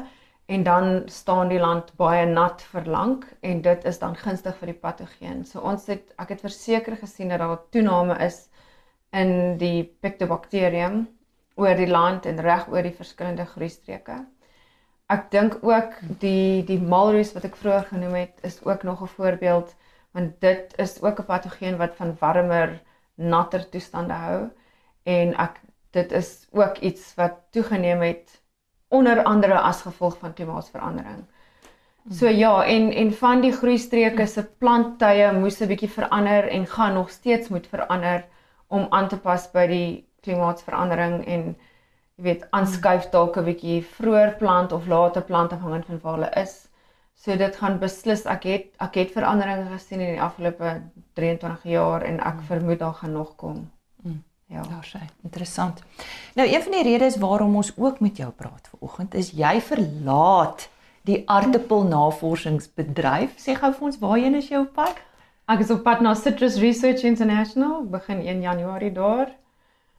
en 0.52 0.64
dan 0.64 1.04
staan 1.06 1.48
die 1.48 1.60
land 1.60 1.94
baie 1.96 2.26
nat 2.28 2.64
vir 2.74 2.88
lank 2.92 3.24
en 3.48 3.62
dit 3.64 3.86
is 3.88 4.00
dan 4.02 4.18
gunstig 4.20 4.58
vir 4.60 4.74
die 4.74 4.80
patogeen. 4.82 5.46
So 5.48 5.64
ons 5.64 5.86
het 5.88 6.12
ek 6.20 6.34
het 6.34 6.44
verseker 6.44 6.98
gesien 7.00 7.32
dat 7.32 7.40
daar 7.40 7.54
'n 7.56 7.72
toename 7.72 8.18
is 8.26 8.50
in 9.22 9.58
die 9.62 9.84
Pictobacterium 10.02 11.08
oor 11.56 11.76
die 11.76 11.88
land 11.88 12.26
en 12.26 12.44
reg 12.44 12.68
oor 12.68 12.84
die 12.84 12.98
verskillende 12.98 13.46
groeistreke. 13.46 14.18
Ek 15.08 15.32
dink 15.32 15.58
ook 15.64 15.96
die 16.20 16.64
die 16.68 16.82
malroes 16.82 17.34
wat 17.34 17.48
ek 17.48 17.56
vroeër 17.56 17.88
genoem 17.94 18.20
het 18.20 18.44
is 18.44 18.60
ook 18.66 18.84
nog 18.84 19.02
'n 19.02 19.16
voorbeeld 19.16 19.76
want 20.12 20.42
dit 20.42 20.74
is 20.78 21.02
ook 21.02 21.20
'n 21.20 21.30
patogeen 21.32 21.78
wat 21.78 21.96
van 21.96 22.18
warmer, 22.20 22.82
natter 23.16 23.70
toestande 23.70 24.14
hou 24.14 24.50
en 25.04 25.34
ek 25.36 25.62
dit 25.92 26.12
is 26.12 26.48
ook 26.52 26.78
iets 26.78 27.16
wat 27.16 27.40
toegeneem 27.52 28.02
het 28.02 28.41
onder 28.92 29.24
andere 29.24 29.60
as 29.60 29.82
gevolg 29.82 30.18
van 30.20 30.34
klimaatsverandering. 30.34 31.24
So 32.10 32.28
ja, 32.28 32.64
en 32.66 32.92
en 32.92 33.12
van 33.14 33.42
die 33.42 33.52
groeistreke 33.54 34.26
se 34.28 34.44
planttye 34.44 35.32
moes 35.34 35.60
'n 35.62 35.68
bietjie 35.68 35.90
verander 35.90 36.48
en 36.50 36.66
gaan 36.68 36.94
nog 36.94 37.10
steeds 37.10 37.50
moet 37.50 37.68
verander 37.68 38.26
om 38.68 38.88
aan 38.90 39.08
te 39.08 39.18
pas 39.18 39.52
by 39.52 39.68
die 39.68 40.08
klimaatsverandering 40.22 41.26
en 41.26 41.44
jy 42.16 42.24
weet 42.24 42.48
aanskuif 42.50 43.10
dalk 43.10 43.38
'n 43.38 43.46
bietjie 43.46 43.84
vroeër 43.84 44.36
plant 44.38 44.72
of 44.72 44.88
later 44.88 45.22
plant 45.22 45.54
afhangend 45.54 45.86
van 45.86 46.00
waar 46.02 46.14
hulle 46.14 46.32
is. 46.44 46.68
So 47.16 47.38
dit 47.38 47.56
gaan 47.56 47.80
beslis 47.80 48.26
ek 48.26 48.44
het 48.44 48.66
ek 48.80 48.96
het 48.96 49.12
veranderinge 49.12 49.70
gesien 49.72 50.00
in 50.00 50.14
die 50.16 50.22
afgelope 50.22 50.82
23 51.14 51.64
jaar 51.64 52.02
en 52.02 52.20
ek 52.20 52.42
vermoed 52.50 52.80
daar 52.80 52.94
gaan 52.94 53.12
nog 53.12 53.36
kom. 53.36 53.72
Ja, 54.52 54.62
daar 54.68 54.84
sê. 54.84 55.00
Interessant. 55.24 55.80
Nou 56.36 56.48
een 56.50 56.62
van 56.62 56.72
die 56.72 56.84
redes 56.84 57.18
waarom 57.18 57.56
ons 57.56 57.72
ook 57.78 58.00
met 58.00 58.18
jou 58.18 58.32
praat 58.36 58.68
vanoggend 58.74 59.14
is 59.14 59.32
jy 59.32 59.62
verlaat 59.64 60.68
die 61.08 61.22
aardappel 61.26 61.86
navorsingsbedryf. 61.88 63.38
Sê 63.40 63.56
gou 63.56 63.72
vir 63.78 63.88
ons 63.88 64.00
waarheen 64.02 64.36
is 64.36 64.50
jy 64.52 64.60
op 64.60 64.74
pad? 64.76 65.00
Ek 65.52 65.64
is 65.64 65.72
op 65.72 65.84
pad 65.88 66.04
na 66.04 66.14
Citrus 66.16 66.60
Research 66.60 67.06
International, 67.08 67.82
begin 67.88 68.20
1 68.22 68.44
Januarie 68.44 68.92
daar. 68.92 69.32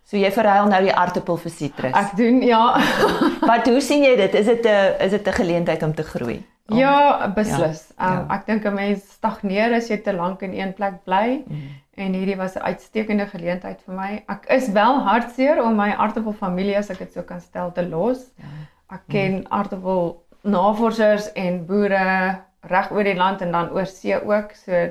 So 0.04 0.20
jy 0.20 0.30
verruil 0.34 0.68
nou 0.68 0.80
die 0.84 0.94
aardappel 0.94 1.38
vir 1.44 1.52
sitrus. 1.54 1.96
Ek 1.96 2.16
doen 2.18 2.42
ja. 2.44 2.62
Wat 3.50 3.68
hoe 3.70 3.80
sien 3.80 4.04
jy 4.04 4.16
dit? 4.20 4.34
Is 4.34 4.46
dit 4.50 4.66
'n 4.66 4.96
is 5.00 5.10
dit 5.16 5.28
'n 5.28 5.32
geleentheid 5.32 5.82
om 5.82 5.94
te 5.94 6.02
groei? 6.02 6.42
Om, 6.68 6.76
ja, 6.78 7.28
beslis. 7.28 7.88
Ja, 7.98 8.10
um, 8.10 8.18
ja. 8.18 8.34
Ek 8.36 8.46
dink 8.46 8.66
'n 8.66 8.74
mens 8.74 9.12
stagneer 9.12 9.72
as 9.74 9.88
jy 9.88 9.96
te 9.96 10.12
lank 10.12 10.42
in 10.42 10.52
een 10.52 10.74
plek 10.74 11.04
bly. 11.04 11.42
Mm 11.46 11.81
en 11.94 12.14
hierdie 12.16 12.36
was 12.36 12.54
'n 12.56 12.64
uitstekende 12.64 13.26
geleentheid 13.26 13.82
vir 13.86 13.94
my. 13.94 14.24
Ek 14.28 14.46
is 14.48 14.68
wel 14.68 15.00
hartseer 15.00 15.62
om 15.62 15.76
my 15.76 15.90
aardappelfamilie 15.92 16.76
as 16.78 16.90
ek 16.90 16.98
dit 16.98 17.12
so 17.12 17.22
kan 17.22 17.40
stel 17.40 17.72
te 17.72 17.88
los. 17.88 18.32
Ja. 18.36 18.48
Ek 18.96 19.02
ken 19.08 19.44
aardappel 19.48 20.24
navorsers 20.42 21.32
en 21.32 21.66
boere 21.66 22.38
reg 22.60 22.90
oor 22.90 23.04
die 23.04 23.16
land 23.16 23.40
en 23.40 23.52
dan 23.52 23.70
oor 23.70 23.86
see 23.86 24.16
ook. 24.16 24.52
So 24.54 24.90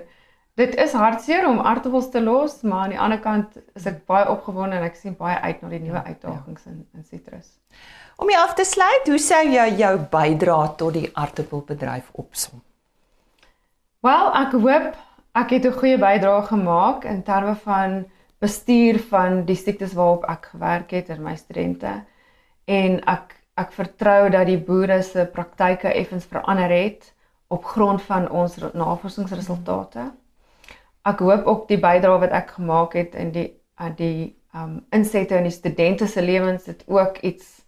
dit 0.53 0.75
is 0.75 0.93
hartseer 0.93 1.47
om 1.47 1.59
aardappels 1.59 2.09
te 2.09 2.21
los, 2.21 2.61
maar 2.61 2.83
aan 2.83 2.89
die 2.89 2.99
ander 2.99 3.19
kant 3.19 3.57
is 3.75 3.85
ek 3.85 4.05
baie 4.05 4.29
opgewonde 4.29 4.75
en 4.75 4.83
ek 4.83 4.95
sien 4.95 5.15
baie 5.15 5.37
uit 5.39 5.61
na 5.61 5.69
die 5.69 5.79
nuwe 5.79 6.01
ja, 6.01 6.03
uitdagings 6.05 6.63
ja. 6.65 6.71
in 6.71 6.87
in 6.93 7.03
sitrus. 7.03 7.57
Om 8.21 8.29
jy 8.29 8.37
af 8.37 8.53
te 8.53 8.63
sluit, 8.63 9.07
hoe 9.07 9.19
sou 9.19 9.45
jy 9.49 9.69
jou 9.79 9.95
bydrae 10.11 10.75
tot 10.77 10.93
die 10.93 11.09
aardappelbedryf 11.13 12.11
opsom? 12.13 12.61
Wel, 14.05 14.27
ek 14.33 14.51
hoop 14.51 14.93
ek 15.33 15.49
het 15.49 15.65
'n 15.65 15.79
goeie 15.79 15.97
bydrae 15.97 16.41
gemaak 16.47 17.03
in 17.03 17.23
terme 17.23 17.55
van 17.55 18.05
bestuur 18.39 18.99
van 18.99 19.45
die 19.45 19.55
siektes 19.55 19.93
waarop 19.93 20.25
ek 20.29 20.45
gewerk 20.45 20.91
het 20.91 21.09
in 21.09 21.23
my 21.23 21.35
studente 21.35 22.03
en 22.65 22.99
ek 23.05 23.37
ek 23.55 23.71
vertrou 23.71 24.29
dat 24.29 24.45
die 24.47 24.57
boere 24.57 25.01
se 25.03 25.25
praktyke 25.25 25.93
effens 25.93 26.25
verander 26.25 26.69
het 26.69 27.13
op 27.47 27.65
grond 27.65 28.01
van 28.01 28.29
ons 28.29 28.57
navorsingsresultate. 28.73 30.11
Ek 31.05 31.19
hoop 31.19 31.45
ook 31.45 31.67
die 31.67 31.79
bydrae 31.79 32.19
wat 32.19 32.31
ek 32.31 32.49
gemaak 32.49 32.93
het 32.93 33.15
in 33.15 33.31
die 33.31 33.49
aan 33.75 33.95
die 33.97 34.35
um 34.53 34.85
insette 34.91 35.35
in 35.35 35.43
die 35.43 35.51
studente 35.55 36.07
se 36.07 36.21
lewens 36.21 36.65
het 36.65 36.83
ook 36.87 37.17
iets 37.17 37.61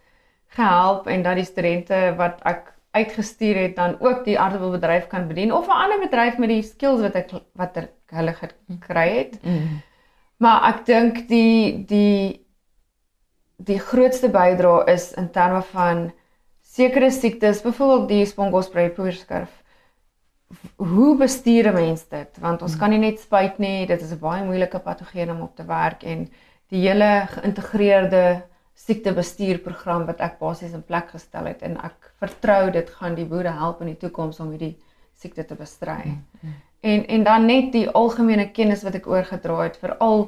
gehelp 0.56 1.08
en 1.08 1.24
dat 1.24 1.36
die 1.36 1.46
studente 1.46 2.14
wat 2.18 2.42
ek 2.44 2.73
uitgestuur 2.94 3.58
het 3.58 3.76
dan 3.76 3.96
ook 4.00 4.22
die 4.26 4.38
aardappelbedryf 4.40 5.08
kan 5.10 5.28
bedien 5.28 5.54
of 5.54 5.68
'n 5.68 5.82
ander 5.84 6.00
bedryf 6.00 6.38
met 6.38 6.50
die 6.50 6.62
skills 6.62 7.02
wat 7.02 7.16
ek 7.16 7.32
wat 7.54 7.78
er, 7.78 7.90
hulle 8.14 8.34
gekry 8.34 9.10
het. 9.18 9.40
Mm. 9.44 9.82
Maar 10.38 10.64
ek 10.74 10.86
dink 10.86 11.28
die 11.28 11.86
die 11.86 12.46
die 13.58 13.80
grootste 13.80 14.30
bydrae 14.30 14.86
is 14.94 15.14
in 15.14 15.30
terme 15.32 15.62
van 15.62 16.12
sekere 16.62 17.12
siektes, 17.12 17.62
byvoorbeeld 17.62 18.08
die 18.10 18.26
spongospray 18.26 18.90
poerskurf. 18.90 19.64
Hoe 20.76 21.18
bestuur 21.18 21.70
'n 21.72 21.74
mens 21.74 22.08
dit? 22.08 22.38
Want 22.40 22.62
ons 22.62 22.74
mm. 22.74 22.80
kan 22.80 22.90
nie 22.90 23.00
net 23.00 23.20
spuit 23.20 23.58
nie, 23.58 23.86
dit 23.86 24.02
is 24.02 24.12
'n 24.12 24.20
baie 24.20 24.44
moeilike 24.44 24.80
patogeen 24.80 25.32
om 25.32 25.42
op 25.42 25.56
te 25.56 25.66
werk 25.66 26.04
en 26.04 26.30
die 26.68 26.88
hele 26.88 27.28
geïntegreerde 27.30 28.44
siektebestuurprogram 28.74 30.06
wat 30.10 30.22
ek 30.26 30.40
basies 30.40 30.74
in 30.74 30.84
plek 30.84 31.14
gestel 31.14 31.48
het 31.52 31.62
en 31.64 31.78
ek 31.86 32.12
vertrou 32.20 32.72
dit 32.74 32.90
gaan 33.00 33.16
die 33.16 33.28
boere 33.30 33.54
help 33.56 33.82
in 33.82 33.94
die 33.94 34.00
toekoms 34.02 34.40
om 34.44 34.52
hierdie 34.52 34.76
siekte 35.14 35.46
te 35.48 35.56
bestry. 35.56 36.02
Mm, 36.06 36.24
mm. 36.42 36.56
En 36.84 37.06
en 37.08 37.24
dan 37.24 37.46
net 37.46 37.72
die 37.72 37.88
algemene 37.90 38.50
kennis 38.52 38.84
wat 38.84 38.98
ek 39.00 39.08
oorgedra 39.08 39.62
het 39.64 39.78
veral 39.80 40.26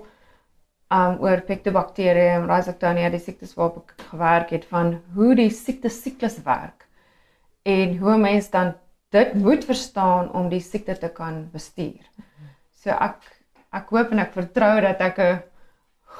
um 0.93 1.17
oor 1.25 1.41
Pectobacterium 1.47 2.45
rhizoctonia 2.47 3.09
die 3.09 3.19
siektes 3.19 3.55
waarop 3.57 3.81
ek 3.81 4.07
gewerk 4.11 4.53
het 4.53 4.65
van 4.69 4.99
hoe 5.15 5.33
die 5.35 5.49
siekte 5.49 5.89
siklus 5.89 6.37
werk 6.45 6.85
en 7.65 7.97
hoe 7.97 8.17
mense 8.21 8.51
dan 8.53 8.75
dit 9.15 9.33
moet 9.33 9.65
verstaan 9.65 10.29
om 10.37 10.49
die 10.49 10.61
siekte 10.61 10.95
te 10.99 11.09
kan 11.09 11.47
bestuur. 11.53 12.03
So 12.77 12.93
ek 12.93 13.19
ek 13.75 13.91
hoop 13.91 14.13
en 14.13 14.21
ek 14.23 14.33
vertrou 14.37 14.73
dat 14.85 15.01
ek 15.01 15.19
'n 15.19 15.43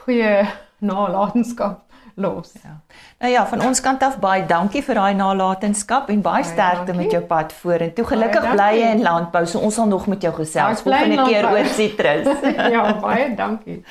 goeie 0.03 0.47
nalatenskap 0.89 1.84
los. 2.15 2.51
Ja. 2.63 2.79
Nou 3.19 3.31
ja, 3.31 3.47
van 3.47 3.61
ons 3.61 3.81
kant 3.81 4.03
af 4.03 4.17
baie 4.23 4.45
dankie 4.47 4.81
vir 4.83 4.95
daai 4.99 5.15
nalatenskap 5.17 6.09
en 6.09 6.21
baie, 6.23 6.43
baie 6.43 6.51
sterkte 6.51 6.91
dankie. 6.91 7.03
met 7.03 7.15
jou 7.15 7.21
pad 7.27 7.53
vorentoe. 7.53 8.05
Gelukkig 8.11 8.47
bly 8.51 8.69
jy 8.79 8.91
in 8.95 9.03
landbou, 9.03 9.43
so 9.47 9.59
ons 9.59 9.75
sal 9.75 9.89
nog 9.91 10.07
met 10.11 10.23
jou 10.23 10.31
gesels 10.37 10.83
volgende 10.85 11.25
keer 11.27 11.49
oor 11.51 11.71
sitrus. 11.75 12.29
ja, 12.75 12.85
baie 13.03 13.27
dankie. 13.35 13.81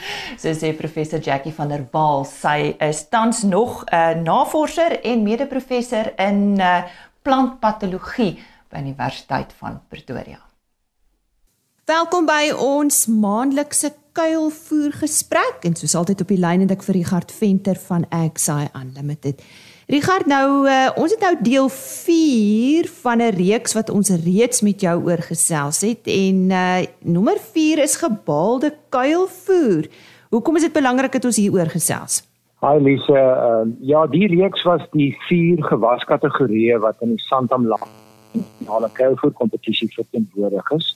So 0.40 0.54
sê 0.57 0.73
professor 0.76 1.21
Jackie 1.21 1.52
van 1.52 1.73
der 1.73 1.85
Walt, 1.93 2.31
sy 2.33 2.75
is 2.81 3.04
tans 3.12 3.43
nog 3.43 3.85
'n 3.85 3.95
uh, 3.95 4.23
navorser 4.23 5.00
en 5.02 5.23
mede-professor 5.23 6.12
in 6.16 6.57
uh, 6.61 6.85
plantpatologie 7.23 8.38
by 8.71 8.81
Universiteit 8.81 9.52
van 9.59 9.81
Pretoria. 9.88 10.40
Welkom 11.85 12.25
by 12.25 12.49
ons 12.57 13.07
maandelikse 13.07 13.93
kuilvoer 14.14 14.92
gesprek 15.00 15.64
en 15.66 15.75
soos 15.75 15.97
altyd 15.99 16.23
op 16.23 16.30
die 16.30 16.38
lyn 16.38 16.62
het 16.62 16.73
ek 16.75 16.85
vir 16.87 16.99
Richard 17.00 17.33
Venter 17.35 17.78
van 17.88 18.04
Axi 18.14 18.68
Unlimited. 18.78 19.42
Richard, 19.90 20.28
nou 20.30 20.64
uh, 20.71 20.92
ons 21.00 21.12
het 21.12 21.25
nou 21.25 21.33
deel 21.44 21.66
4 21.68 22.88
van 23.02 23.21
'n 23.21 23.35
reeks 23.35 23.75
wat 23.75 23.90
ons 23.90 24.11
reeds 24.25 24.62
met 24.62 24.80
jou 24.80 24.94
oorgesels 25.11 25.83
het 25.83 26.06
en 26.06 26.38
uh, 26.50 26.87
nommer 27.02 27.37
4 27.38 27.83
is 27.83 27.97
gebaalde 27.97 28.73
kuilvoer. 28.88 29.90
Hoekom 30.30 30.56
is 30.56 30.62
dit 30.62 30.73
belangrik 30.73 31.12
dat 31.12 31.25
ons 31.25 31.37
hier 31.37 31.52
oor 31.52 31.68
gesels? 31.68 32.23
Hi 32.62 32.78
Lise, 32.78 33.12
uh, 33.12 33.66
ja, 33.80 34.06
die 34.06 34.26
reeks 34.26 34.62
was 34.62 34.83
die 34.92 35.12
vier 35.28 35.59
gewaskategorieë 35.62 36.78
wat 36.78 36.97
in 37.00 37.16
die 37.18 37.25
Santam 37.26 37.66
Land 37.66 37.90
nasionale 38.35 38.90
kuilvoer 38.92 39.33
kompetisie 39.33 39.88
verteenwoordig 39.94 40.71
is. 40.71 40.94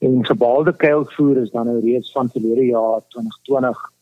En 0.00 0.26
gebaalde 0.26 0.76
kuilvoer 0.76 1.36
is 1.36 1.50
dan 1.50 1.66
nou 1.66 1.80
reeds 1.80 2.12
van 2.12 2.30
verlede 2.30 2.64
jaar 2.64 3.00
2020 3.08 3.92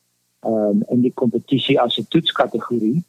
ehm 0.41 0.55
um, 0.55 0.83
in 0.89 1.01
die 1.01 1.13
kompetisie 1.15 1.81
as 1.81 1.99
'n 1.99 2.07
toetskategorie. 2.09 3.05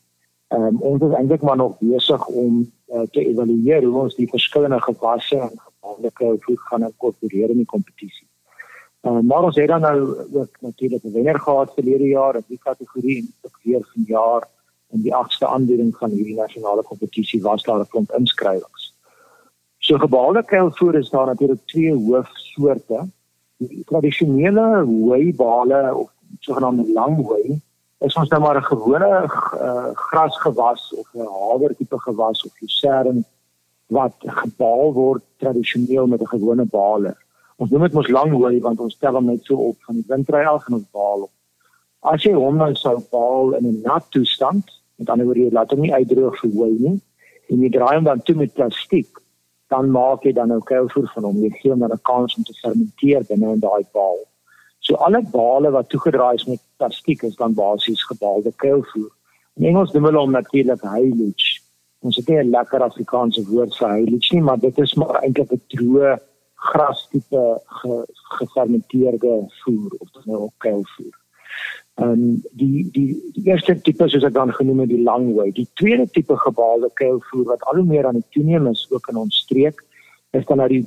Ehm 0.47 0.63
um, 0.63 0.81
ons 0.81 1.01
is 1.01 1.17
eintlik 1.17 1.41
maar 1.41 1.55
nog 1.55 1.75
besig 1.79 2.25
om 2.27 2.71
uh, 2.87 3.01
te 3.11 3.25
evalueer 3.25 3.83
hoe 3.83 4.01
ons 4.01 4.15
die 4.15 4.29
verskillende 4.29 4.81
gewasse 4.81 5.37
en 5.37 5.59
gebaalde 5.67 6.11
kuilvoer 6.11 6.57
gaan 6.57 6.83
inkorporeer 6.83 7.49
in 7.49 7.61
die 7.61 7.71
kompetisie. 7.75 8.27
Ehm 9.01 9.15
uh, 9.15 9.21
maar 9.21 9.43
ons 9.43 9.55
het 9.55 9.67
dan 9.67 9.81
nou 9.81 9.97
ook 10.33 10.57
natuurlik 10.59 11.03
'n 11.03 11.11
wenner 11.11 11.39
gehad 11.39 11.73
verlede 11.73 12.07
jaar 12.07 12.35
in 12.35 12.47
die 12.47 12.63
kategorie 12.67 13.17
en 13.17 13.33
ook 13.41 13.59
weer 13.63 13.81
vanjaar 13.93 14.47
in 14.89 15.01
die 15.01 15.15
agste 15.15 15.47
aanbieding 15.47 15.97
van 15.97 16.09
hierdie 16.09 16.35
nasionale 16.35 16.83
kompetisie 16.83 17.41
was 17.41 17.63
daar 17.63 17.79
'n 17.79 17.87
klomp 17.87 18.11
inskrywings. 18.11 18.78
So 19.89 19.97
gebaalde 19.97 20.43
kuilvoer 20.45 20.95
is 20.95 21.09
daar 21.09 21.25
natuurlik 21.25 21.61
twee 21.65 21.93
hoofsoorte. 21.93 23.07
Die 23.57 23.83
tradisionele 23.85 24.83
hooibale 24.85 25.95
of 25.95 26.11
sogenaamde 26.39 26.91
langhooi 26.93 27.61
is 27.97 28.15
ons 28.15 28.29
nou 28.29 28.41
maar 28.41 28.57
'n 28.57 28.63
gewone 28.63 29.09
uh, 29.23 29.89
grasgewas 29.93 30.93
of 30.93 31.07
'n 31.13 31.25
haver 31.25 31.75
tipe 31.75 31.99
gewas 31.99 32.43
of 32.45 32.59
lucerne 32.59 33.23
wat 33.87 34.13
gebaal 34.19 34.93
word 34.93 35.23
tradisioneel 35.37 36.07
met 36.07 36.21
'n 36.21 36.33
gewone 36.35 36.65
baler. 36.65 37.17
Ons 37.55 37.69
noem 37.69 37.81
dit 37.81 37.93
mos 37.93 38.07
lang 38.07 38.31
hooi 38.31 38.59
want 38.61 38.79
ons 38.79 38.97
tel 38.97 39.13
hom 39.13 39.25
net 39.25 39.43
so 39.43 39.55
op 39.55 39.77
van 39.79 39.95
die 39.95 40.05
windry 40.07 40.43
af 40.43 40.67
en 40.67 40.73
ons 40.73 40.91
baal 40.91 41.21
op. 41.21 41.31
As 41.99 42.23
jy 42.23 42.33
hom 42.33 42.57
nou 42.57 42.75
sou 42.75 42.97
baal 43.11 43.53
in 43.53 43.65
'n 43.65 43.81
nat 43.81 44.05
toestand, 44.09 44.65
met 44.95 45.09
ander 45.09 45.25
woorde 45.25 45.41
jy 45.41 45.51
laat 45.51 45.71
hom 45.71 45.81
nie 45.81 45.93
uitdroog 45.93 46.39
vir 46.39 46.51
hooi 46.51 46.77
nie 46.79 47.01
en 47.49 47.61
jy 47.61 47.69
draai 47.69 47.95
hom 47.95 48.03
dan 48.03 48.21
toe 48.21 48.35
met 48.35 48.53
plastiek, 48.53 49.19
dan 49.69 49.91
maak 49.91 50.23
jy 50.25 50.33
dan 50.33 50.49
nou 50.49 50.59
kuilvoer 50.65 51.11
van 51.13 51.23
hom. 51.23 51.37
Jy 51.43 51.49
gee 51.59 51.71
hom 51.71 51.79
dan 51.85 51.93
'n 51.93 52.01
kans 52.01 52.35
om 52.35 52.43
te 52.43 52.53
fermenteer 52.61 53.23
binne 53.29 53.53
in 53.53 53.59
daai 53.59 53.85
baal. 53.93 54.19
So 54.79 54.95
alle 54.95 55.21
bale 55.31 55.71
wat 55.71 55.89
toegedraai 55.89 56.35
is 56.35 56.45
met 56.45 56.61
plastiek 56.77 57.23
is 57.23 57.35
dan 57.35 57.53
basies 57.53 58.03
gebaalde 58.03 58.51
kuilvoer. 58.55 59.11
In 59.57 59.65
Engels 59.65 59.91
noem 59.93 60.05
hulle 60.05 60.19
hom 60.19 60.31
natuurlik 60.31 60.81
haylage. 60.81 61.61
Ons 61.99 62.15
het 62.15 62.27
nie 62.27 62.39
'n 62.39 62.49
lekker 62.49 62.81
Afrikaanse 62.81 63.43
woord 63.51 63.77
vir 63.77 63.87
haylage 63.87 64.33
nie, 64.33 64.41
maar 64.41 64.59
dit 64.59 64.77
is 64.79 64.93
maar 64.93 65.21
eintlik 65.21 65.51
'n 65.51 65.61
droë 65.67 66.19
gras 66.55 67.07
tipe 67.11 67.61
ge, 67.65 68.05
gefermenteerde 68.37 69.45
voer 69.63 69.91
of 69.99 70.11
dan 70.11 70.23
nou 70.25 70.49
kuilvoer. 70.57 71.15
Ehm 71.99 72.11
um, 72.11 72.43
die 72.51 72.87
die 72.91 73.09
die 73.35 73.45
eerste 73.51 73.73
tipe 73.81 74.07
soos 74.07 74.23
ek 74.23 74.33
dan 74.33 74.53
genoem 74.55 74.85
het 74.85 74.91
die 74.91 75.03
lang 75.03 75.33
way. 75.35 75.51
Die 75.51 75.67
tweede 75.79 76.05
tipe 76.15 76.37
gebaalde 76.39 76.87
kuilvoer 76.99 77.45
wat 77.49 77.63
al 77.67 77.81
hoe 77.81 77.85
meer 77.85 78.05
aan 78.07 78.19
die 78.21 78.29
toeneem 78.35 78.69
is 78.71 78.85
ook 78.89 79.09
in 79.11 79.17
ons 79.19 79.39
streek 79.43 79.81
is 80.37 80.45
dan 80.47 80.61
nou 80.61 80.67
die 80.71 80.85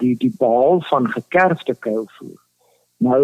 die 0.00 0.14
die 0.22 0.32
baal 0.38 0.80
van 0.88 1.10
gekerfde 1.12 1.74
kuilvoer. 1.74 2.38
Nou 3.04 3.20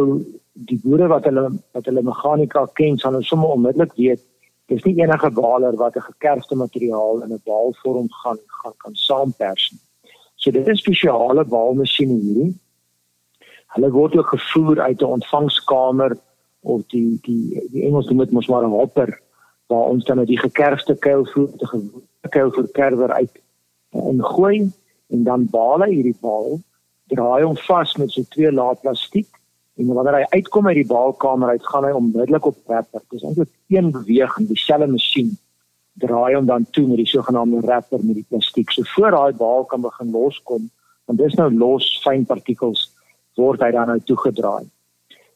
die 0.53 0.77
boere 0.83 1.09
wat 1.09 1.25
hulle 1.25 1.47
wat 1.73 1.89
hulle 1.89 2.03
meganika 2.05 2.67
ken, 2.81 2.99
sal 2.99 3.17
nou 3.17 3.23
sommer 3.25 3.55
onmiddellik 3.55 3.95
weet 3.97 4.21
dis 4.73 4.85
nie 4.85 5.01
enige 5.01 5.31
baler 5.39 5.77
wat 5.81 5.97
'n 5.97 6.09
gekerfde 6.11 6.57
materiaal 6.57 7.23
in 7.25 7.33
'n 7.33 7.43
baalvorm 7.45 8.11
gaan 8.23 8.39
gaan 8.59 8.77
kan 8.77 8.95
saampers 8.95 9.71
nie. 9.73 9.81
So 10.37 10.51
dit 10.51 10.69
is 10.69 10.79
spesiale 10.79 11.45
baalmasjiene 11.45 12.19
hierdie. 12.21 12.53
Hulle 13.75 13.91
word 13.91 14.17
ook 14.17 14.29
gevoer 14.37 14.81
uit 14.81 15.01
'n 15.01 15.15
ontvangskamer 15.17 16.17
of 16.62 16.83
die 16.95 17.19
die 17.26 17.62
die 17.73 17.85
Engels 17.87 18.09
noem 18.09 18.25
dit 18.25 18.33
mos 18.33 18.49
maar 18.49 18.66
'n 18.66 18.78
hopper 18.78 19.21
waar 19.66 19.88
ons 19.95 20.04
dan 20.04 20.25
die 20.25 20.38
gekerfde 20.38 20.95
kuilvoer 20.95 21.50
te 21.59 22.28
kuilvoer 22.28 22.69
kerwer 22.73 23.12
uit 23.12 23.40
ingooi 23.90 24.71
en 25.09 25.25
dan 25.25 25.47
baal 25.50 25.83
hy 25.85 25.90
hierdie 25.95 26.19
baal 26.21 26.61
draai 27.12 27.45
hom 27.45 27.57
vas 27.69 27.97
met 27.97 28.11
so 28.11 28.23
twee 28.35 28.52
laag 28.52 28.81
plastiek 28.81 29.28
en 29.81 29.95
wanneer 29.97 30.21
hy 30.21 30.26
uitkom 30.38 30.69
uit 30.69 30.81
die 30.81 30.88
baalkamer 30.88 31.54
uit 31.54 31.66
gaan 31.66 31.87
hy 31.88 31.92
onmiddellik 31.97 32.47
op 32.47 32.59
rapper. 32.69 33.00
Dit 33.09 33.21
is 33.21 33.25
eintlik 33.28 33.52
een 33.73 33.90
beweging, 33.95 34.49
dieselfde 34.49 34.88
masjien 34.92 35.33
draai 36.00 36.35
hom 36.35 36.47
dan 36.49 36.64
toe 36.73 36.87
met 36.88 37.02
die 37.02 37.09
sogenaamde 37.09 37.61
rapper 37.66 38.00
met 38.04 38.16
die 38.21 38.26
plastiek. 38.28 38.71
So 38.73 38.85
voor 38.95 39.11
daai 39.12 39.33
baal 39.37 39.64
kan 39.69 39.81
begin 39.85 40.12
loskom, 40.12 40.71
want 41.04 41.19
dis 41.21 41.37
nou 41.40 41.50
los 41.52 41.88
fyn 42.04 42.25
partikels 42.28 42.90
word 43.37 43.61
hy 43.64 43.71
dan 43.75 43.92
nou 43.92 43.99
toegedraai. 44.09 44.64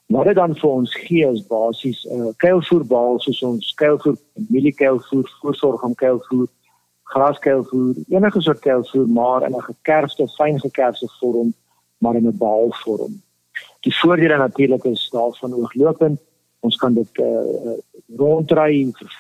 Wat 0.07 0.25
dit 0.25 0.35
dan 0.35 0.55
vir 0.55 0.71
ons 0.71 0.95
gee 0.95 1.27
is 1.27 1.47
basies 1.47 2.05
'n 2.05 2.21
uh, 2.21 2.33
kuilvoerbaal 2.37 3.19
soos 3.21 3.43
ons 3.43 3.75
kuilvoer, 3.75 4.17
mieliekuilvoer, 4.49 5.31
voorsorg 5.41 5.83
om 5.83 5.95
kuilvoer, 5.95 6.47
graskuilvoer, 7.03 7.95
enige 8.09 8.41
soort 8.41 8.59
kuilvoer 8.59 9.09
maar 9.09 9.43
in 9.43 9.57
'n 9.57 9.69
gekerfde, 9.71 10.29
fyn 10.29 10.61
gekerfde 10.61 11.09
vorm, 11.19 11.55
maar 11.99 12.15
in 12.15 12.27
'n 12.27 12.37
baalvorm. 12.39 13.23
Die 13.81 13.97
voordele 13.99 14.37
natuurlik 14.37 14.85
is 14.85 15.11
daarvan 15.11 15.55
ooglopend. 15.55 16.21
Ons 16.61 16.77
kan 16.77 16.95
dit 16.95 17.19
uh, 17.19 17.79
ronddry 18.17 18.91
vir 18.93 19.11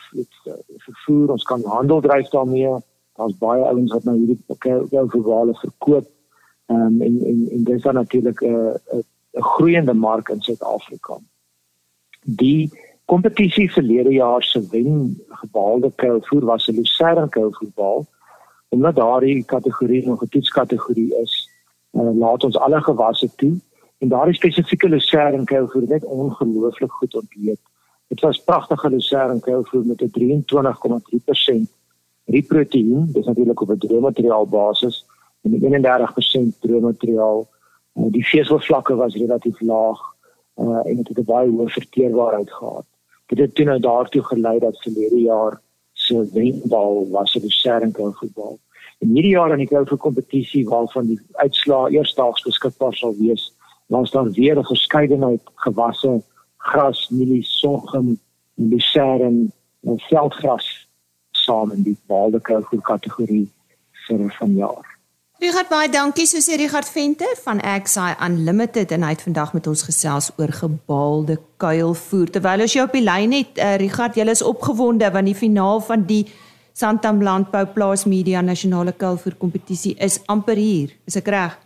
vervoer, 0.87 1.31
ons 1.31 1.45
kan 1.45 1.63
handel 1.65 2.01
dryf 2.01 2.29
daarmee. 2.29 2.79
Daar's 3.17 3.39
baie 3.39 3.63
ouens 3.63 3.93
wat 3.93 4.05
nou 4.05 4.17
hierdie 4.17 4.39
kuilvoerwale 4.59 5.55
verkoop. 5.55 6.07
Um, 6.67 7.03
en 7.03 7.15
en 7.25 7.49
en 7.51 7.65
dis 7.65 7.83
dan 7.83 7.95
natuurlik 7.95 8.41
'n 8.41 8.47
uh, 8.47 9.03
'n 9.37 9.43
groeiende 9.43 9.95
mark 9.95 10.29
in 10.29 10.41
Suid-Afrika. 10.41 11.19
Die 12.23 12.71
kompetisie 13.05 13.73
verlede 13.73 14.13
jaar 14.13 14.43
se 14.43 14.61
wen 14.71 15.23
gebaalde 15.29 15.93
kuilvoer 15.95 16.45
was 16.45 16.69
'n 16.69 16.75
Lucerne 16.75 17.29
kuilvoerbaal. 17.29 18.07
Omdat 18.69 18.95
daardie 18.95 19.45
kategorie 19.45 20.07
nog 20.07 20.23
'n 20.23 20.29
toetskategorie 20.29 21.17
is, 21.23 21.51
uh, 21.93 22.19
laat 22.19 22.45
ons 22.45 22.59
alle 22.59 22.81
gewasse 22.81 23.35
toe 23.35 23.55
en 23.99 24.09
daardie 24.09 24.35
spesifieke 24.35 24.89
lucerne 24.89 25.45
kuilvoer 25.45 25.89
het 25.89 26.05
ongelooflik 26.05 26.93
goed 26.93 27.15
ontleed. 27.15 27.61
Dit 28.09 28.21
was 28.21 28.45
pragtige 28.45 28.91
lucerne 28.91 29.41
kuilvoer 29.41 29.85
met 29.87 30.03
'n 30.03 30.11
23,3% 30.11 31.73
riproteïen, 32.25 33.13
dis 33.13 33.27
natuurlik 33.27 33.61
op 33.61 33.71
'n 33.71 33.79
droëmateriaal 33.79 34.47
basis 34.47 35.07
en 35.43 35.51
'n 35.51 35.61
31% 35.61 36.61
droëmateriaal. 37.97 38.13
Die 38.13 38.25
veselvlakke 38.25 38.95
was 38.97 39.15
relatief 39.15 39.61
laag 39.61 40.01
uh, 40.57 40.87
en 40.87 40.97
dit 40.97 41.09
het 41.09 41.19
'n 41.19 41.25
baie 41.25 41.51
hoë 41.51 41.69
verteerbaarheid 41.69 42.51
gehad. 42.51 42.85
Dit 43.27 43.39
het 43.39 43.55
toe 43.55 43.65
nou 43.65 43.81
daartoe 43.81 44.23
gelei 44.23 44.59
dat 44.59 44.83
verlede 44.83 45.21
jaar 45.21 45.61
se 45.93 46.29
wenbal 46.33 47.09
was 47.11 47.35
'n 47.35 47.41
lucerne 47.41 47.91
kuilvoer. 47.91 48.59
En 48.99 49.09
hierdie 49.09 49.37
jaar 49.37 49.51
aan 49.51 49.59
die 49.59 49.69
kuilvoer 49.69 49.99
kompetisie 49.99 50.69
waarvan 50.69 51.07
die 51.07 51.21
uitslae 51.33 51.91
eersdaags 51.91 52.43
beskikbaar 52.43 52.95
sal 52.95 53.15
wees, 53.19 53.55
was 53.87 54.11
daar 54.11 54.31
weer 54.31 54.59
'n 54.59 54.65
verskeidenheid 54.65 55.43
gewasse, 55.55 56.23
gras, 56.57 57.09
mielie, 57.09 57.43
sorghum, 57.43 58.19
lucerne 58.55 59.51
en 59.83 59.99
veldgras 59.99 60.89
saam 61.31 61.71
in 61.73 61.83
die 61.83 61.97
baalde 62.07 62.41
koue 62.41 62.81
kategorie 62.81 63.49
vir 64.07 64.35
vanjaar. 64.39 64.96
Richard 65.37 65.69
baie 65.69 65.91
dankie 65.93 66.25
so 66.25 66.41
sê 66.41 66.57
Richard 66.57 66.89
Venter 66.89 67.35
van 67.45 67.59
XI 67.61 68.15
Unlimited 68.25 68.93
en 68.97 69.03
hy 69.05 69.11
het 69.13 69.25
vandag 69.27 69.51
met 69.53 69.67
ons 69.69 69.83
gesels 69.85 70.31
oor 70.41 70.49
gebaalde 70.49 71.35
kuilvoer. 71.61 72.31
Terwyl 72.33 72.63
ons 72.65 72.73
jou 72.73 72.85
op 72.87 72.95
die 72.97 73.03
lyn 73.05 73.35
het, 73.37 73.59
uh, 73.61 73.75
Richard, 73.83 74.17
jy 74.17 74.25
is 74.33 74.41
opgewonde 74.41 75.11
want 75.13 75.29
die 75.29 75.37
finaal 75.37 75.83
van 75.85 76.07
die 76.09 76.23
Santam 76.73 77.21
Landbou 77.21 77.67
Plaas 77.75 78.07
Media 78.09 78.41
Nasionale 78.41 78.95
Kuilvoer 78.97 79.37
Kompetisie 79.37 79.93
is 80.01 80.17
amper 80.33 80.57
hier. 80.57 80.95
Is 81.05 81.21
ek 81.21 81.29
reg? 81.29 81.59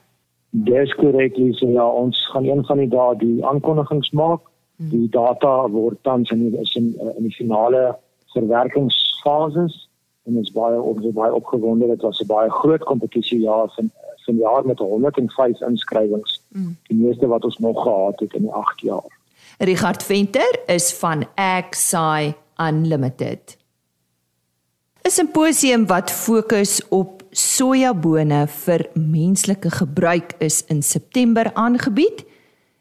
Dis 0.51 0.91
korrek, 0.99 1.39
Lisa. 1.39 1.71
Ja, 1.71 1.87
ons 1.87 2.19
gaan 2.33 2.51
een 2.51 2.65
van 2.67 2.83
die 2.83 2.91
dae 2.91 3.15
die 3.23 3.37
aankondigings 3.47 4.11
maak. 4.11 4.49
Hmm. 4.83 4.91
Die 4.91 5.07
data 5.15 5.55
word 5.71 6.03
tans 6.03 6.35
in 6.35 6.49
die, 6.49 6.59
is 6.59 6.75
in 6.75 6.91
in 7.15 7.23
die 7.29 7.37
finale 7.39 7.93
verwerkingsfases 8.35 9.79
en 10.27 10.37
ons 10.37 10.53
baie 10.53 10.81
ons 10.81 11.05
is 11.05 11.15
baie 11.15 11.35
opgewonde. 11.35 11.87
Dit 11.87 12.03
was 12.03 12.21
'n 12.21 12.27
baie 12.27 12.51
groot 12.51 12.85
kompetisie 12.85 13.41
jaar 13.41 13.69
van 13.77 13.91
van 14.25 14.37
jaar 14.37 14.67
met 14.67 14.79
105 14.79 15.61
inskrywings. 15.61 16.43
Mm. 16.49 16.77
Die 16.83 16.97
meeste 16.97 17.27
wat 17.27 17.45
ons 17.45 17.59
nog 17.59 17.83
gehad 17.83 18.21
het 18.21 18.33
in 18.33 18.43
die 18.43 18.53
8 18.53 18.81
jaar. 18.81 19.19
Richard 19.59 20.03
Venter 20.03 20.61
is 20.67 20.93
van 20.93 21.27
Axi 21.35 22.35
Unlimited. 22.57 23.57
'n 25.03 25.11
Simposium 25.11 25.87
wat 25.87 26.11
fokus 26.11 26.89
op 26.89 27.23
sojabone 27.31 28.47
vir 28.47 28.89
menslike 28.95 29.71
gebruik 29.71 30.35
is 30.39 30.65
in 30.67 30.83
September 30.83 31.51
aangebied 31.55 32.25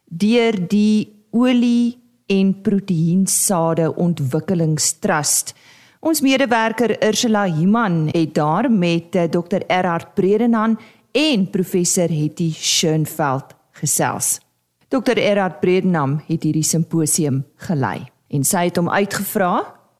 deur 0.03 0.67
die 0.67 1.15
olie 1.31 1.97
en 2.25 2.61
proteïensade 2.61 3.95
ontwikkelingstrust. 3.95 5.53
Ons 5.99 6.21
medewerker 6.23 6.93
Ursula 7.03 7.41
Himan 7.51 8.07
het 8.13 8.33
daar 8.37 8.69
met 8.71 9.15
eh, 9.15 9.27
Dr 9.27 9.65
Erhard 9.67 10.13
Bredenhan 10.15 10.77
en 11.11 11.49
professor 11.49 12.07
Hetty 12.07 12.53
Schönveld 12.53 13.51
gesels. 13.71 14.39
Dr 14.87 15.17
Erhard 15.19 15.59
Bredenham 15.59 16.21
het 16.27 16.45
hierdie 16.47 16.63
simposium 16.63 17.41
gelei 17.67 18.07
en 18.31 18.47
sy 18.47 18.69
het 18.69 18.79
hom 18.79 18.87
uitgevra 18.87 19.51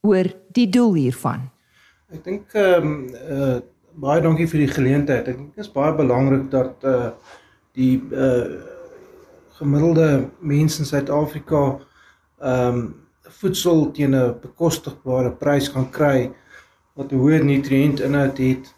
oor 0.08 0.30
die 0.56 0.70
doel 0.72 0.96
hiervan. 1.02 1.50
Ek 2.16 2.24
dink 2.24 2.56
ehm 2.56 2.88
um, 2.88 2.96
uh 3.20 3.60
baie 4.00 4.22
dankie 4.24 4.48
vir 4.48 4.62
die 4.64 4.72
geleentheid. 4.72 5.28
Ek 5.28 5.36
dink 5.36 5.52
dit 5.58 5.66
is 5.66 5.74
baie 5.74 5.92
belangrik 5.98 6.48
dat 6.54 6.88
uh 6.88 7.12
die 7.76 8.00
uh 8.16 8.56
gemiddelde 9.60 10.30
mense 10.40 10.80
in 10.80 10.88
Suid-Afrika 10.88 11.66
ehm 12.40 12.80
um, 12.80 12.90
voedsel 13.40 13.92
teen 13.92 14.16
'n 14.16 14.36
bekostigbare 14.42 15.32
prys 15.32 15.70
kan 15.70 15.90
kry 15.92 16.32
wat 16.96 17.12
'n 17.12 17.22
hoë 17.22 17.44
nutriëntinhoud 17.44 18.38
het 18.38 18.74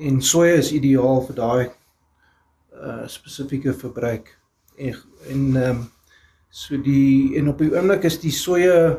en 0.00 0.20
soja 0.20 0.54
is 0.54 0.72
ideaal 0.72 1.20
vir 1.26 1.36
daai 1.36 1.70
uh 2.72 3.06
spesifieke 3.06 3.72
verbruik. 3.72 4.38
En 4.76 4.96
en 5.28 5.56
um, 5.56 5.90
so 6.50 6.76
die 6.76 7.36
en 7.38 7.48
op 7.48 7.58
die 7.58 7.70
oomblik 7.72 8.04
is 8.04 8.18
die 8.20 8.32
soja 8.32 8.98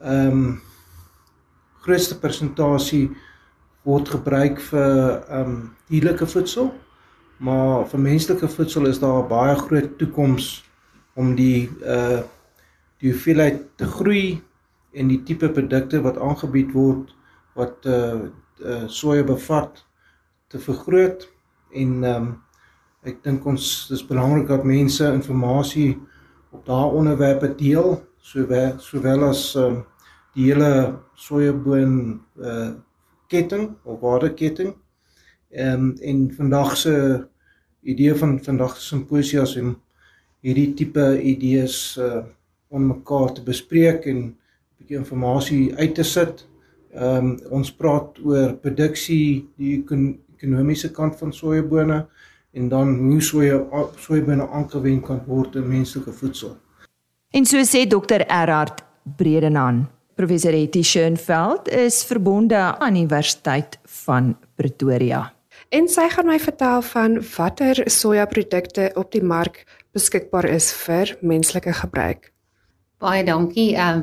ehm 0.00 0.28
um, 0.28 0.60
grootste 1.82 2.18
persentasie 2.18 3.10
word 3.82 4.08
gebruik 4.08 4.60
vir 4.60 5.24
ehm 5.28 5.40
um, 5.40 5.56
dierlike 5.88 6.26
voedsel, 6.26 6.72
maar 7.38 7.88
vir 7.90 8.00
menslike 8.00 8.48
voedsel 8.48 8.86
is 8.86 8.98
daar 8.98 9.26
baie 9.28 9.56
groot 9.56 9.98
toekoms 9.98 10.64
om 11.14 11.34
die 11.34 11.70
uh 11.82 12.22
die 13.02 13.10
hoeveelheid 13.10 13.64
te 13.80 13.88
groei 13.98 14.38
en 14.94 15.10
die 15.10 15.22
tipe 15.26 15.50
produkte 15.50 16.00
wat 16.04 16.20
aangebied 16.22 16.72
word 16.76 17.10
wat 17.58 17.84
uh, 17.90 18.30
uh 18.62 18.86
soja 18.86 19.26
bevat 19.26 19.82
te 20.48 20.62
vergroot 20.62 21.26
en 21.74 22.00
ehm 22.04 22.16
um, 22.22 22.32
Ek 23.02 23.16
dink 23.24 23.42
ons 23.50 23.64
dis 23.90 24.02
belangrik 24.06 24.44
dat 24.46 24.62
mense 24.62 25.02
inligting 25.02 25.96
op 26.54 26.60
daardie 26.68 26.98
onderwerpe 27.00 27.48
deel, 27.58 27.96
sowel 28.22 28.76
sowel 28.78 29.24
as 29.26 29.40
uh, 29.58 29.80
die 30.36 30.52
hele 30.52 31.00
sojaboon 31.18 31.96
uh 32.38 32.70
ketting 33.32 33.72
of 33.82 33.98
waardeketting. 34.04 34.70
Ehm 35.50 35.88
um, 35.88 35.90
en 35.98 36.20
vandag 36.36 36.76
se 36.76 36.94
idee 37.82 38.14
van 38.14 38.38
vandag 38.44 38.76
se 38.76 38.86
simposium 38.92 39.74
hierdie 40.46 40.70
tipe 40.78 41.08
idees 41.18 41.96
uh 41.98 42.22
on 42.72 42.88
mekaar 42.88 43.34
te 43.36 43.44
bespreek 43.44 44.06
en 44.10 44.18
'n 44.18 44.34
bietjie 44.78 44.98
inligting 44.98 45.78
uit 45.78 45.94
te 45.94 46.04
sit. 46.04 46.46
Ehm 46.92 47.26
um, 47.26 47.38
ons 47.50 47.72
praat 47.72 48.18
oor 48.24 48.56
produksie, 48.60 49.48
die 49.56 49.78
ekon 49.78 50.18
ekonomiese 50.36 50.90
kant 50.90 51.18
van 51.18 51.32
sojabone 51.32 52.06
en 52.52 52.68
dan 52.68 52.96
hoe 52.98 53.20
soja 53.20 53.60
sojabone 53.96 54.48
aangewend 54.48 55.04
kan 55.06 55.22
word 55.26 55.56
in 55.56 55.68
menslike 55.68 56.12
voedsel. 56.12 56.56
En 57.30 57.46
so 57.46 57.62
sê 57.64 57.86
Dr. 57.86 58.26
Erhard 58.28 58.82
Bredenhand. 59.16 59.86
Professor 60.14 60.52
Etty 60.52 60.82
Schönfeld 60.82 61.68
is 61.68 62.04
verbonde 62.04 62.56
aan 62.78 62.96
Universiteit 62.96 63.78
van 64.04 64.36
Pretoria. 64.54 65.32
En 65.72 65.88
sy 65.88 66.04
gaan 66.12 66.28
my 66.28 66.36
vertel 66.38 66.82
van 66.82 67.16
watter 67.36 67.80
sojaprodukte 67.90 68.90
op 68.94 69.12
die 69.12 69.22
mark 69.24 69.62
beskikbaar 69.96 70.50
is 70.52 70.68
vir 70.84 71.16
menslike 71.20 71.72
gebruik. 71.80 72.31
Baie 73.02 73.24
dankie. 73.26 73.72
Um, 73.74 74.02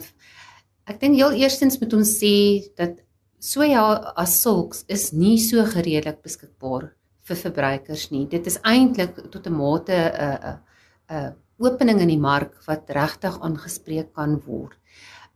ek 0.89 0.99
dink 0.99 1.15
heel 1.15 1.37
eerstens 1.39 1.79
moet 1.79 1.93
ons 1.95 2.09
sê 2.19 2.33
dat 2.79 2.97
soja 3.39 3.83
as 4.19 4.33
sulks 4.41 4.83
is 4.91 5.11
nie 5.15 5.37
so 5.39 5.63
gereedelik 5.63 6.19
beskikbaar 6.25 6.89
vir 7.29 7.39
verbruikers 7.39 8.09
nie. 8.11 8.25
Dit 8.27 8.49
is 8.49 8.59
eintlik 8.67 9.15
tot 9.31 9.47
'n 9.47 9.55
mate 9.55 9.93
'n 9.93 10.35
'n 10.51 10.57
'n 11.09 11.35
opening 11.59 12.01
in 12.01 12.11
die 12.11 12.19
mark 12.19 12.59
wat 12.67 12.89
regtig 12.89 13.39
aangespreek 13.41 14.13
kan 14.13 14.41
word. 14.45 14.77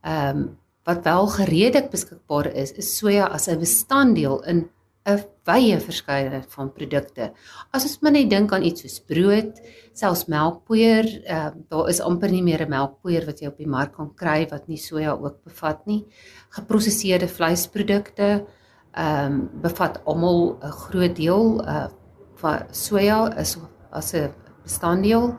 Ehm 0.03 0.37
um, 0.37 0.57
wat 0.85 1.05
wel 1.05 1.27
gereedelik 1.27 1.91
beskikbaar 1.91 2.47
is, 2.51 2.71
is 2.71 2.97
soja 2.97 3.25
as 3.31 3.47
'n 3.47 3.59
bestanddeel 3.59 4.43
in 4.43 4.69
'n 5.05 5.19
wye 5.43 5.79
verskeidenheid 5.79 6.47
van 6.55 6.71
produkte. 6.71 7.31
As 7.71 7.83
ons 7.83 7.99
maar 8.01 8.13
net 8.15 8.29
dink 8.29 8.53
aan 8.53 8.63
iets 8.63 8.81
soos 8.81 8.99
brood, 8.99 9.59
selfs 9.93 10.25
melkpoeier, 10.31 11.07
uh, 11.27 11.49
daar 11.69 11.89
is 11.89 11.99
amper 12.01 12.31
nie 12.31 12.43
meer 12.43 12.63
'n 12.63 12.69
melkpoeier 12.69 13.25
wat 13.25 13.41
jy 13.41 13.47
op 13.47 13.57
die 13.57 13.67
mark 13.67 13.93
kan 13.95 14.13
kry 14.15 14.47
wat 14.49 14.67
nie 14.67 14.77
soja 14.77 15.11
ook 15.11 15.43
bevat 15.43 15.85
nie. 15.85 16.05
Geprosesede 16.49 17.27
vleisprodukte 17.27 18.45
ehm 18.93 19.25
um, 19.25 19.49
bevat 19.61 19.99
almal 20.05 20.57
'n 20.61 20.71
groot 20.71 21.15
deel 21.15 21.61
uh 21.67 21.87
van 22.35 22.65
soja 22.71 23.37
is 23.39 23.57
as 23.91 24.13
'n 24.13 24.31
bestanddeel. 24.63 25.37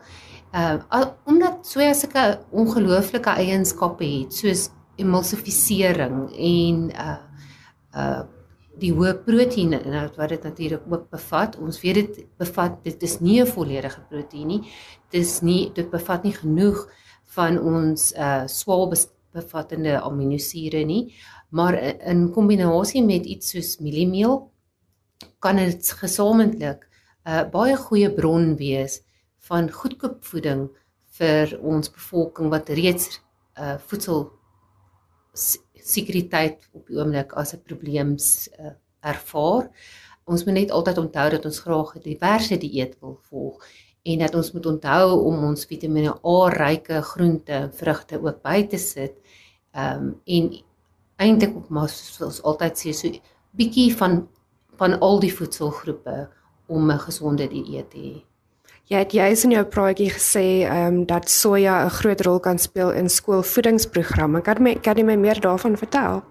Ehm 0.53 0.81
uh, 0.93 1.07
omdat 1.25 1.67
soja 1.67 1.95
sulke 1.95 2.41
ongelooflike 2.51 3.31
eienskappe 3.31 4.05
het 4.05 4.35
soos 4.35 4.71
emulsifisering 4.97 6.31
en 6.37 6.91
uh 6.91 7.19
uh 7.97 8.23
die 8.81 8.91
hoë 8.93 9.15
proteïene 9.27 9.81
inhoud 9.87 10.17
wat 10.19 10.33
dit 10.35 10.43
natuurlik 10.43 10.85
ook 10.91 11.11
bevat. 11.11 11.57
Ons 11.63 11.81
weet 11.83 11.95
dit 12.01 12.23
bevat 12.39 12.79
dit 12.85 13.03
is 13.03 13.21
nie 13.21 13.41
'n 13.43 13.47
volledige 13.47 14.01
proteïen 14.11 14.47
nie. 14.47 14.63
Dit 15.11 15.23
is 15.23 15.43
nie 15.43 15.73
dit 15.75 15.91
bevat 15.91 16.25
nie 16.25 16.33
genoeg 16.33 16.89
van 17.37 17.59
ons 17.59 18.13
uh 18.17 18.47
swaar 18.47 18.89
bevattende 19.35 20.01
aminosure 20.01 20.85
nie, 20.85 21.15
maar 21.51 21.75
in 22.07 22.31
kombinasie 22.31 23.03
met 23.03 23.27
iets 23.27 23.51
soos 23.51 23.79
mieliemeel 23.79 24.51
kan 25.41 25.57
dit 25.57 25.91
gesamentlik 25.91 26.87
'n 27.25 27.31
uh, 27.31 27.51
baie 27.51 27.77
goeie 27.77 28.11
bron 28.11 28.57
wees 28.57 29.03
van 29.49 29.71
goedkoop 29.71 30.25
voeding 30.25 30.69
vir 31.19 31.59
ons 31.63 31.91
bevolking 31.91 32.51
wat 32.51 32.69
reeds 32.69 33.21
uh 33.61 33.79
voedsel 33.79 34.31
sekuriteit 35.35 36.69
op 36.73 36.87
die 36.89 36.99
oomblik 36.99 37.33
as 37.33 37.55
'n 37.55 37.63
probleem 37.67 38.17
uh, 38.17 38.73
ervaar. 39.01 39.71
Ons 40.25 40.45
moet 40.45 40.55
net 40.55 40.71
altyd 40.71 40.99
onthou 40.99 41.31
dat 41.31 41.45
ons 41.45 41.59
graag 41.59 41.97
'n 41.97 42.01
diverse 42.01 42.57
dieet 42.59 42.97
wil 43.01 43.19
volg 43.29 43.65
en 44.03 44.19
dat 44.19 44.35
ons 44.35 44.53
moet 44.53 44.67
onthou 44.67 45.25
om 45.25 45.45
ons 45.45 45.65
Vitamiene 45.65 46.15
A 46.25 46.49
ryke 46.49 47.01
groente 47.03 47.53
en 47.53 47.73
vrugte 47.73 48.21
ook 48.21 48.43
by 48.43 48.67
te 48.67 48.79
sit. 48.79 49.15
Ehm 49.73 50.03
um, 50.03 50.21
en 50.25 50.53
eintlik 51.17 51.57
op 51.57 51.69
maar 51.69 51.89
soos 51.89 52.43
altyd 52.43 52.79
sê 52.79 52.93
so 52.93 53.09
bietjie 53.51 53.97
van 53.97 54.29
van 54.77 54.99
al 55.01 55.21
die 55.21 55.33
voedselgroepe 55.33 56.29
om 56.67 56.91
'n 56.91 56.99
gesonde 56.99 57.49
dieet 57.49 57.91
te 57.91 57.99
hê. 57.99 58.34
Jy 58.85 58.99
het 59.01 59.15
juis 59.17 59.43
in 59.47 59.53
jou 59.55 59.63
praatjie 59.65 60.11
gesê 60.13 60.45
ehm 60.69 60.87
um, 60.87 60.97
dat 61.09 61.31
soja 61.33 61.87
'n 61.87 61.91
groot 61.91 62.21
rol 62.21 62.41
kan 62.41 62.59
speel 62.59 62.91
in 62.93 63.09
skoolvoedingsprogramme. 63.09 64.43
Kan 64.43 64.63
my 64.63 64.75
kan 64.75 64.97
jy 64.97 65.05
my 65.05 65.17
meer 65.17 65.41
daarvan 65.41 65.77
vertel? 65.77 66.23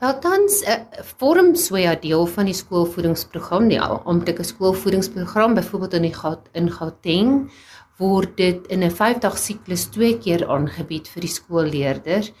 Wel 0.00 0.18
tans 0.18 0.62
uh, 0.62 0.78
vorm 1.18 1.54
soja 1.54 1.94
deel 1.94 2.26
van 2.26 2.44
die 2.44 2.54
skoolvoedingsprogram, 2.54 3.68
die 3.68 3.80
amptelike 3.80 4.44
skoolvoedingsprogram, 4.44 5.54
byvoorbeeld 5.54 5.94
in 5.94 6.02
die 6.02 6.14
Gaut 6.14 6.48
in 6.52 6.70
Gauteng 6.70 7.50
word 7.98 8.36
dit 8.36 8.66
in 8.66 8.82
'n 8.82 8.90
5-dag 8.90 9.38
siklus 9.38 9.90
twee 9.90 10.18
keer 10.18 10.48
aangebied 10.48 11.08
vir 11.08 11.20
die 11.20 11.34
skoolleerders. 11.36 12.32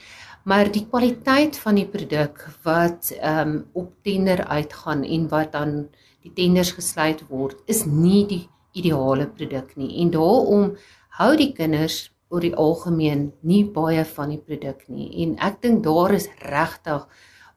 Maar 0.44 0.72
die 0.72 0.86
kwaliteit 0.88 1.58
van 1.58 1.74
die 1.74 1.86
produk 1.86 2.48
wat 2.62 3.12
ehm 3.20 3.48
um, 3.48 3.66
op 3.72 3.92
tender 4.02 4.46
uitgaan 4.46 5.04
en 5.04 5.28
wat 5.28 5.52
dan 5.52 5.88
die 6.22 6.32
tenders 6.32 6.72
gesluit 6.72 7.28
word, 7.28 7.56
is 7.66 7.84
nie 7.84 8.26
die 8.26 8.48
ideale 8.80 9.26
produk 9.26 9.74
nie 9.76 9.90
en 10.02 10.12
daarom 10.14 10.76
hou 11.20 11.32
die 11.36 11.52
kinders 11.56 12.08
oor 12.28 12.44
die 12.44 12.54
algemeen 12.54 13.30
nie 13.42 13.64
baie 13.64 14.04
van 14.04 14.34
die 14.34 14.42
produk 14.42 14.84
nie 14.88 15.08
en 15.24 15.34
ek 15.48 15.62
dink 15.64 15.82
daar 15.86 16.14
is 16.14 16.28
regtig 16.44 17.06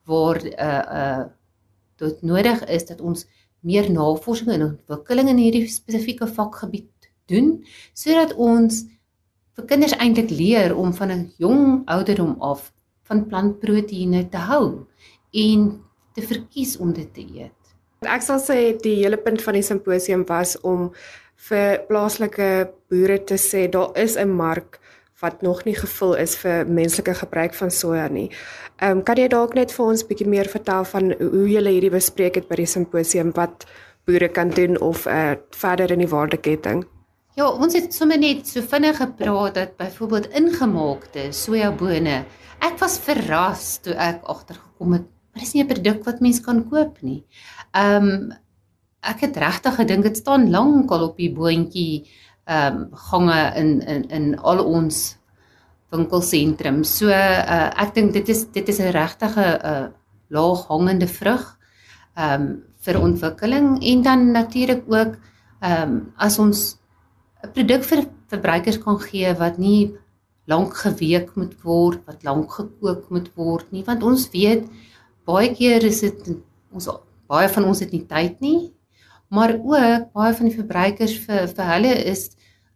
waar 0.10 0.40
'n 0.42 0.48
uh, 0.48 0.54
eh, 0.58 0.68
uh, 0.68 1.20
eh, 1.20 1.26
dit 2.02 2.22
nodig 2.22 2.66
is 2.66 2.86
dat 2.86 3.02
ons 3.02 3.26
meer 3.62 3.92
navorsing 3.92 4.50
en 4.52 4.64
ontwikkeling 4.64 5.30
in 5.30 5.38
hierdie 5.38 5.68
spesifieke 5.70 6.28
vakgebied 6.28 7.12
doen 7.30 7.64
sodat 7.94 8.34
ons 8.34 8.86
vir 9.56 9.68
kinders 9.70 9.96
eintlik 10.00 10.32
leer 10.32 10.76
om 10.76 10.94
van 10.94 11.12
'n 11.12 11.32
jong 11.38 11.84
ouderdom 11.86 12.36
af 12.40 12.74
van 13.04 13.28
plantproteïene 13.28 14.30
te 14.30 14.38
hou 14.38 14.88
en 15.32 15.84
te 16.14 16.22
verkies 16.22 16.78
om 16.78 16.94
dit 16.94 17.14
te 17.14 17.22
eet. 17.22 17.61
Ek 18.02 18.24
sal 18.26 18.40
sê 18.42 18.56
die 18.82 18.96
hele 19.04 19.18
punt 19.22 19.44
van 19.46 19.54
die 19.54 19.62
simposium 19.62 20.24
was 20.26 20.56
om 20.66 20.88
vir 21.50 21.84
plaaslike 21.86 22.48
boere 22.90 23.20
te 23.30 23.38
sê 23.38 23.68
daar 23.70 23.92
is 23.96 24.18
'n 24.18 24.32
mark 24.38 24.80
wat 25.22 25.44
nog 25.44 25.66
nie 25.66 25.76
gevul 25.76 26.16
is 26.16 26.36
vir 26.36 26.66
menslike 26.66 27.14
gebruik 27.14 27.54
van 27.54 27.70
soja 27.70 28.08
nie. 28.10 28.32
Ehm 28.82 28.98
um, 28.98 29.04
kan 29.04 29.18
jy 29.18 29.28
dalk 29.28 29.54
net 29.54 29.72
vir 29.72 29.86
ons 29.86 30.04
bietjie 30.04 30.28
meer 30.28 30.50
vertel 30.50 30.84
van 30.84 31.14
hoe 31.20 31.48
julle 31.48 31.70
hierdie 31.70 31.94
bespreek 31.94 32.36
het 32.36 32.48
by 32.50 32.56
die 32.56 32.66
simposium 32.66 33.32
wat 33.36 33.66
boere 34.06 34.30
kan 34.30 34.50
doen 34.50 34.82
of 34.82 35.06
uh, 35.06 35.36
verder 35.52 35.92
in 35.92 36.00
die 36.00 36.10
waardeketting? 36.10 36.84
Ja, 37.36 37.50
ons 37.50 37.74
het 37.74 37.94
sommer 37.94 38.18
net 38.18 38.48
so 38.48 38.62
vinnig 38.62 38.98
gepraat 38.98 39.54
dat 39.54 39.78
byvoorbeeld 39.78 40.34
ingemaakte 40.34 41.32
sojabone. 41.32 42.26
Ek 42.60 42.80
was 42.80 42.98
verras 42.98 43.78
toe 43.78 43.94
ek 43.94 44.24
agtergekom 44.24 44.94
het 44.94 45.06
maar 45.32 45.44
dis 45.44 45.54
nie 45.54 45.64
'n 45.64 45.68
produk 45.68 46.04
wat 46.06 46.22
mens 46.22 46.42
kan 46.42 46.70
koop 46.70 47.02
nie. 47.02 47.24
Ehm 47.74 48.10
um, 48.10 48.32
ek 49.02 49.22
het 49.22 49.38
regtig 49.38 49.76
gedink 49.76 50.04
dit 50.04 50.18
staan 50.18 50.50
lankal 50.50 51.04
op 51.10 51.18
die 51.18 51.34
boontjie 51.34 52.06
ehm 52.46 52.76
um, 52.76 52.90
gange 53.10 53.54
in 53.56 53.82
in 53.82 54.10
in 54.10 54.40
al 54.40 54.60
ons 54.66 55.18
winkelsentrums. 55.92 56.98
So 56.98 57.08
uh, 57.08 57.72
ek 57.76 57.94
dink 57.94 58.14
dit 58.14 58.30
is 58.30 58.46
dit 58.52 58.68
is 58.68 58.80
'n 58.80 58.92
regtige 58.92 59.60
'n 59.60 59.66
uh, 59.66 59.88
laag 60.30 60.68
hangende 60.68 61.08
vrug 61.08 61.58
ehm 62.16 62.42
um, 62.42 62.64
vir 62.82 63.02
ontwikkeling 63.02 63.84
en 63.84 64.02
dan 64.02 64.32
natuurlik 64.32 64.84
ook 64.88 65.18
ehm 65.62 65.82
um, 65.82 66.14
as 66.18 66.40
ons 66.40 66.78
'n 67.44 67.52
produk 67.54 67.84
vir 67.84 68.06
verbruikers 68.28 68.80
kan 68.80 69.00
gee 69.00 69.34
wat 69.34 69.58
nie 69.58 69.94
lank 70.46 70.74
geweek 70.74 71.36
moet 71.36 71.54
word, 71.64 72.02
wat 72.06 72.24
lank 72.24 72.52
gekook 72.52 73.10
moet 73.10 73.30
word 73.36 73.72
nie, 73.72 73.84
want 73.84 74.04
ons 74.04 74.30
weet 74.34 74.66
baie 75.26 75.54
keer 75.56 75.84
is 75.88 76.02
dit 76.02 76.30
ons 76.72 76.90
baie 77.32 77.50
van 77.50 77.66
ons 77.66 77.80
het 77.80 77.92
nie 77.92 78.06
tyd 78.08 78.40
nie, 78.44 78.72
maar 79.32 79.54
ook 79.56 80.12
baie 80.14 80.34
van 80.36 80.48
die 80.50 80.56
verbruikers 80.56 81.18
vir 81.26 81.48
vir 81.48 81.74
hulle 81.76 81.96
is 82.14 82.30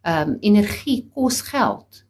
ehm 0.05 0.35
um, 0.35 0.37
energie 0.45 0.99
kos 1.13 1.41
geld 1.41 2.05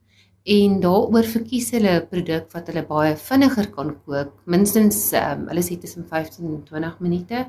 en 0.45 0.79
daaroor 0.81 1.25
verkies 1.25 1.71
hulle 1.73 1.93
'n 2.01 2.07
produk 2.11 2.51
wat 2.53 2.67
hulle 2.69 2.83
baie 2.85 3.15
vinniger 3.15 3.67
kan 3.71 3.95
kook, 4.05 4.33
minstens 4.45 5.11
ehm 5.13 5.41
um, 5.41 5.47
hulle 5.49 5.63
sê 5.63 5.79
tussen 5.79 6.05
15 6.05 6.45
en 6.45 6.63
20 6.63 6.99
minute 6.99 7.45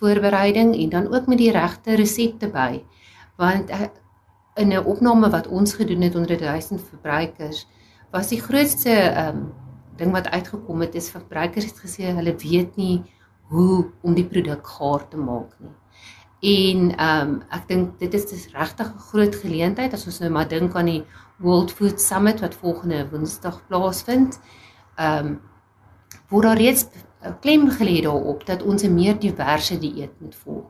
voorbereiding 0.00 0.74
en 0.74 0.88
dan 0.88 1.14
ook 1.14 1.26
met 1.26 1.38
die 1.38 1.52
regte 1.52 1.94
resepte 1.94 2.48
by. 2.48 2.82
Want 3.36 3.70
uh, 3.70 3.88
in 4.56 4.72
'n 4.72 4.84
opname 4.84 5.30
wat 5.30 5.46
ons 5.46 5.74
gedoen 5.74 6.02
het 6.02 6.14
onder 6.14 6.38
1000 6.38 6.80
verbruikers 6.82 7.66
was 8.10 8.28
die 8.28 8.40
grootste 8.40 8.90
ehm 8.90 9.36
um, 9.36 9.67
ding 9.98 10.12
wat 10.12 10.28
uitgekom 10.28 10.80
het 10.80 10.94
is 10.94 11.10
verbruikers 11.10 11.64
het 11.70 11.80
gesê 11.84 12.14
hulle 12.14 12.34
weet 12.36 12.76
nie 12.76 13.02
hoe 13.48 13.86
om 14.02 14.14
die 14.14 14.26
produk 14.26 14.66
gaar 14.66 15.08
te 15.08 15.16
maak 15.16 15.54
nie. 15.58 15.74
En 16.40 16.90
ehm 16.94 17.28
um, 17.28 17.42
ek 17.50 17.68
dink 17.68 17.98
dit 17.98 18.14
is 18.14 18.48
regtig 18.54 18.86
'n 18.94 19.04
groot 19.10 19.34
geleentheid 19.34 19.92
as 19.92 20.06
ons 20.06 20.20
nou 20.20 20.30
maar 20.30 20.48
dink 20.48 20.76
aan 20.76 20.86
die 20.86 21.04
World 21.38 21.72
Food 21.72 22.00
Summit 22.00 22.40
wat 22.40 22.54
volgende 22.54 23.08
Woensdag 23.10 23.66
plaasvind. 23.66 24.40
Ehm 24.96 25.26
um, 25.26 25.40
word 26.28 26.44
daar 26.44 26.56
reeds 26.56 26.86
klem 27.40 27.70
gelê 27.70 28.02
daarop 28.02 28.46
dat 28.46 28.62
ons 28.62 28.82
'n 28.82 28.94
meer 28.94 29.18
diverse 29.18 29.78
dieet 29.78 30.20
moet 30.20 30.34
volg. 30.34 30.66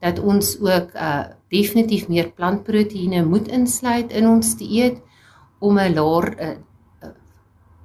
Dat 0.00 0.18
ons 0.18 0.60
ook 0.60 0.94
uh 0.94 1.24
definitief 1.48 2.08
meer 2.08 2.30
plantproteïene 2.30 3.24
moet 3.24 3.48
insluit 3.48 4.12
in 4.12 4.28
ons 4.28 4.56
dieet 4.56 5.02
om 5.58 5.78
'n 5.78 5.94
laer 5.94 6.40
uh, 6.40 6.56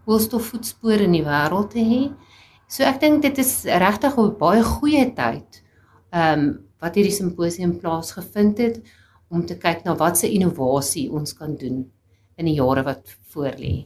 koolstofvoetspoor 0.05 1.05
in 1.07 1.11
die 1.11 1.23
wêreld 1.25 1.71
te 1.73 1.79
hê. 1.79 2.03
So 2.67 2.83
ek 2.83 2.99
dink 3.01 3.21
dit 3.21 3.37
is 3.37 3.63
regtig 3.65 4.17
'n 4.17 4.37
baie 4.39 4.63
goeie 4.63 5.05
tyd. 5.15 5.63
Ehm 6.11 6.39
um, 6.39 6.59
wat 6.81 6.95
hierdie 6.95 7.15
simposium 7.15 7.79
plaasgevind 7.79 8.57
het 8.57 8.81
om 9.29 9.45
te 9.45 9.55
kyk 9.57 9.85
na 9.85 9.95
watse 9.95 10.27
innovasie 10.29 11.09
ons 11.11 11.33
kan 11.33 11.55
doen 11.55 11.85
in 12.37 12.45
die 12.45 12.57
jare 12.59 12.83
wat 12.83 13.15
voorlê. 13.33 13.85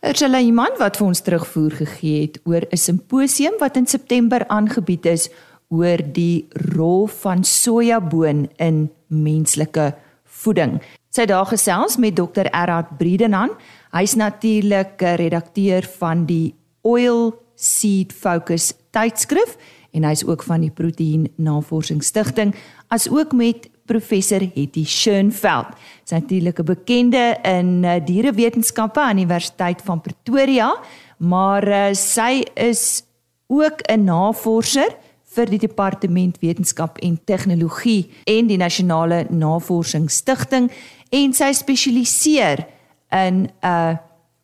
Ursula 0.00 0.40
Iman 0.40 0.78
wat 0.80 0.96
vir 0.96 1.06
ons 1.06 1.20
terugvoer 1.20 1.70
gegee 1.70 2.20
het 2.22 2.40
oor 2.44 2.64
'n 2.72 2.76
simposium 2.76 3.56
wat 3.60 3.76
in 3.76 3.86
September 3.86 4.46
aangebied 4.48 5.06
is 5.06 5.30
oor 5.68 5.98
die 6.02 6.48
rol 6.74 7.06
van 7.06 7.44
sojaboon 7.44 8.48
in 8.58 8.90
menslike 9.06 9.94
voeding. 10.24 10.80
Sy 11.10 11.26
daar 11.26 11.46
gesels 11.46 11.96
met 11.96 12.16
Dr. 12.16 12.46
Erhard 12.50 12.98
Briedenan. 12.98 13.50
Hy's 13.90 14.14
natuurlik 14.14 15.02
'n 15.02 15.16
redakteur 15.16 15.82
van 15.98 16.26
die 16.26 16.54
Oil 16.82 17.34
Seed 17.54 18.12
Focus 18.12 18.72
tydskrif 18.90 19.56
en 19.90 20.04
hy's 20.04 20.24
ook 20.24 20.42
van 20.42 20.60
die 20.60 20.70
Proteïen 20.70 21.28
Navorsingsstigting 21.36 22.54
as 22.88 23.08
ook 23.10 23.32
met 23.32 23.68
professor 23.86 24.40
Hetty 24.40 24.84
Schönfeld. 24.84 25.74
Sy 26.04 26.14
is 26.14 26.20
natuurlik 26.20 26.58
'n 26.58 26.64
bekende 26.64 27.38
in 27.42 27.84
uh, 27.84 27.98
dierewetenskappe 28.04 29.00
aan 29.00 29.16
die 29.16 29.24
Universiteit 29.24 29.82
van 29.82 30.00
Pretoria, 30.00 30.78
maar 31.18 31.68
uh, 31.68 31.92
sy 31.92 32.44
is 32.54 33.02
ook 33.46 33.82
'n 33.90 34.04
navorser 34.04 34.96
vir 35.34 35.46
die 35.46 35.58
departement 35.58 36.38
wetenskap 36.38 36.98
en 36.98 37.20
tegnologie 37.24 38.10
en 38.24 38.46
die 38.46 38.56
nasionale 38.56 39.26
navorsingsstigting 39.30 40.70
en 41.10 41.32
sy 41.32 41.52
spesialiseer 41.52 42.66
in 43.10 43.50
'n 43.60 43.98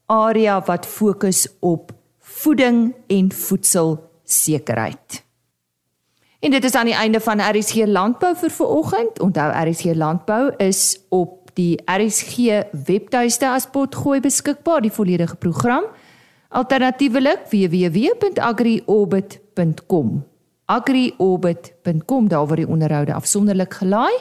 area 0.07 0.61
wat 0.61 0.87
fokus 0.87 1.48
op 1.61 1.92
voeding 2.18 2.94
en 3.07 3.33
voedselsekerheid. 3.33 5.24
En 6.40 6.50
dit 6.50 6.64
is 6.64 6.74
aan 6.74 6.85
die 6.85 6.94
einde 6.94 7.20
van 7.20 7.40
RSG 7.40 7.74
Landbou 7.87 8.37
vir 8.37 8.50
vanoggend. 8.50 9.20
Onthou 9.20 9.70
RSG 9.70 9.85
Landbou 9.94 10.55
is 10.57 11.00
op 11.09 11.50
die 11.55 11.81
RSG 11.85 12.37
webtuiste 12.87 13.48
as 13.48 13.66
potgooi 13.72 14.20
beskikbaar 14.20 14.81
die 14.85 14.92
volledige 14.92 15.37
program. 15.37 15.85
Alternatiefelik 16.48 17.38
www.agriorbit.com. 17.50 20.24
agriorbit.com 20.66 22.29
daar 22.29 22.46
word 22.46 22.57
die 22.57 22.68
onderhoude 22.68 23.14
afsonderlik 23.14 23.74
gelaai 23.74 24.14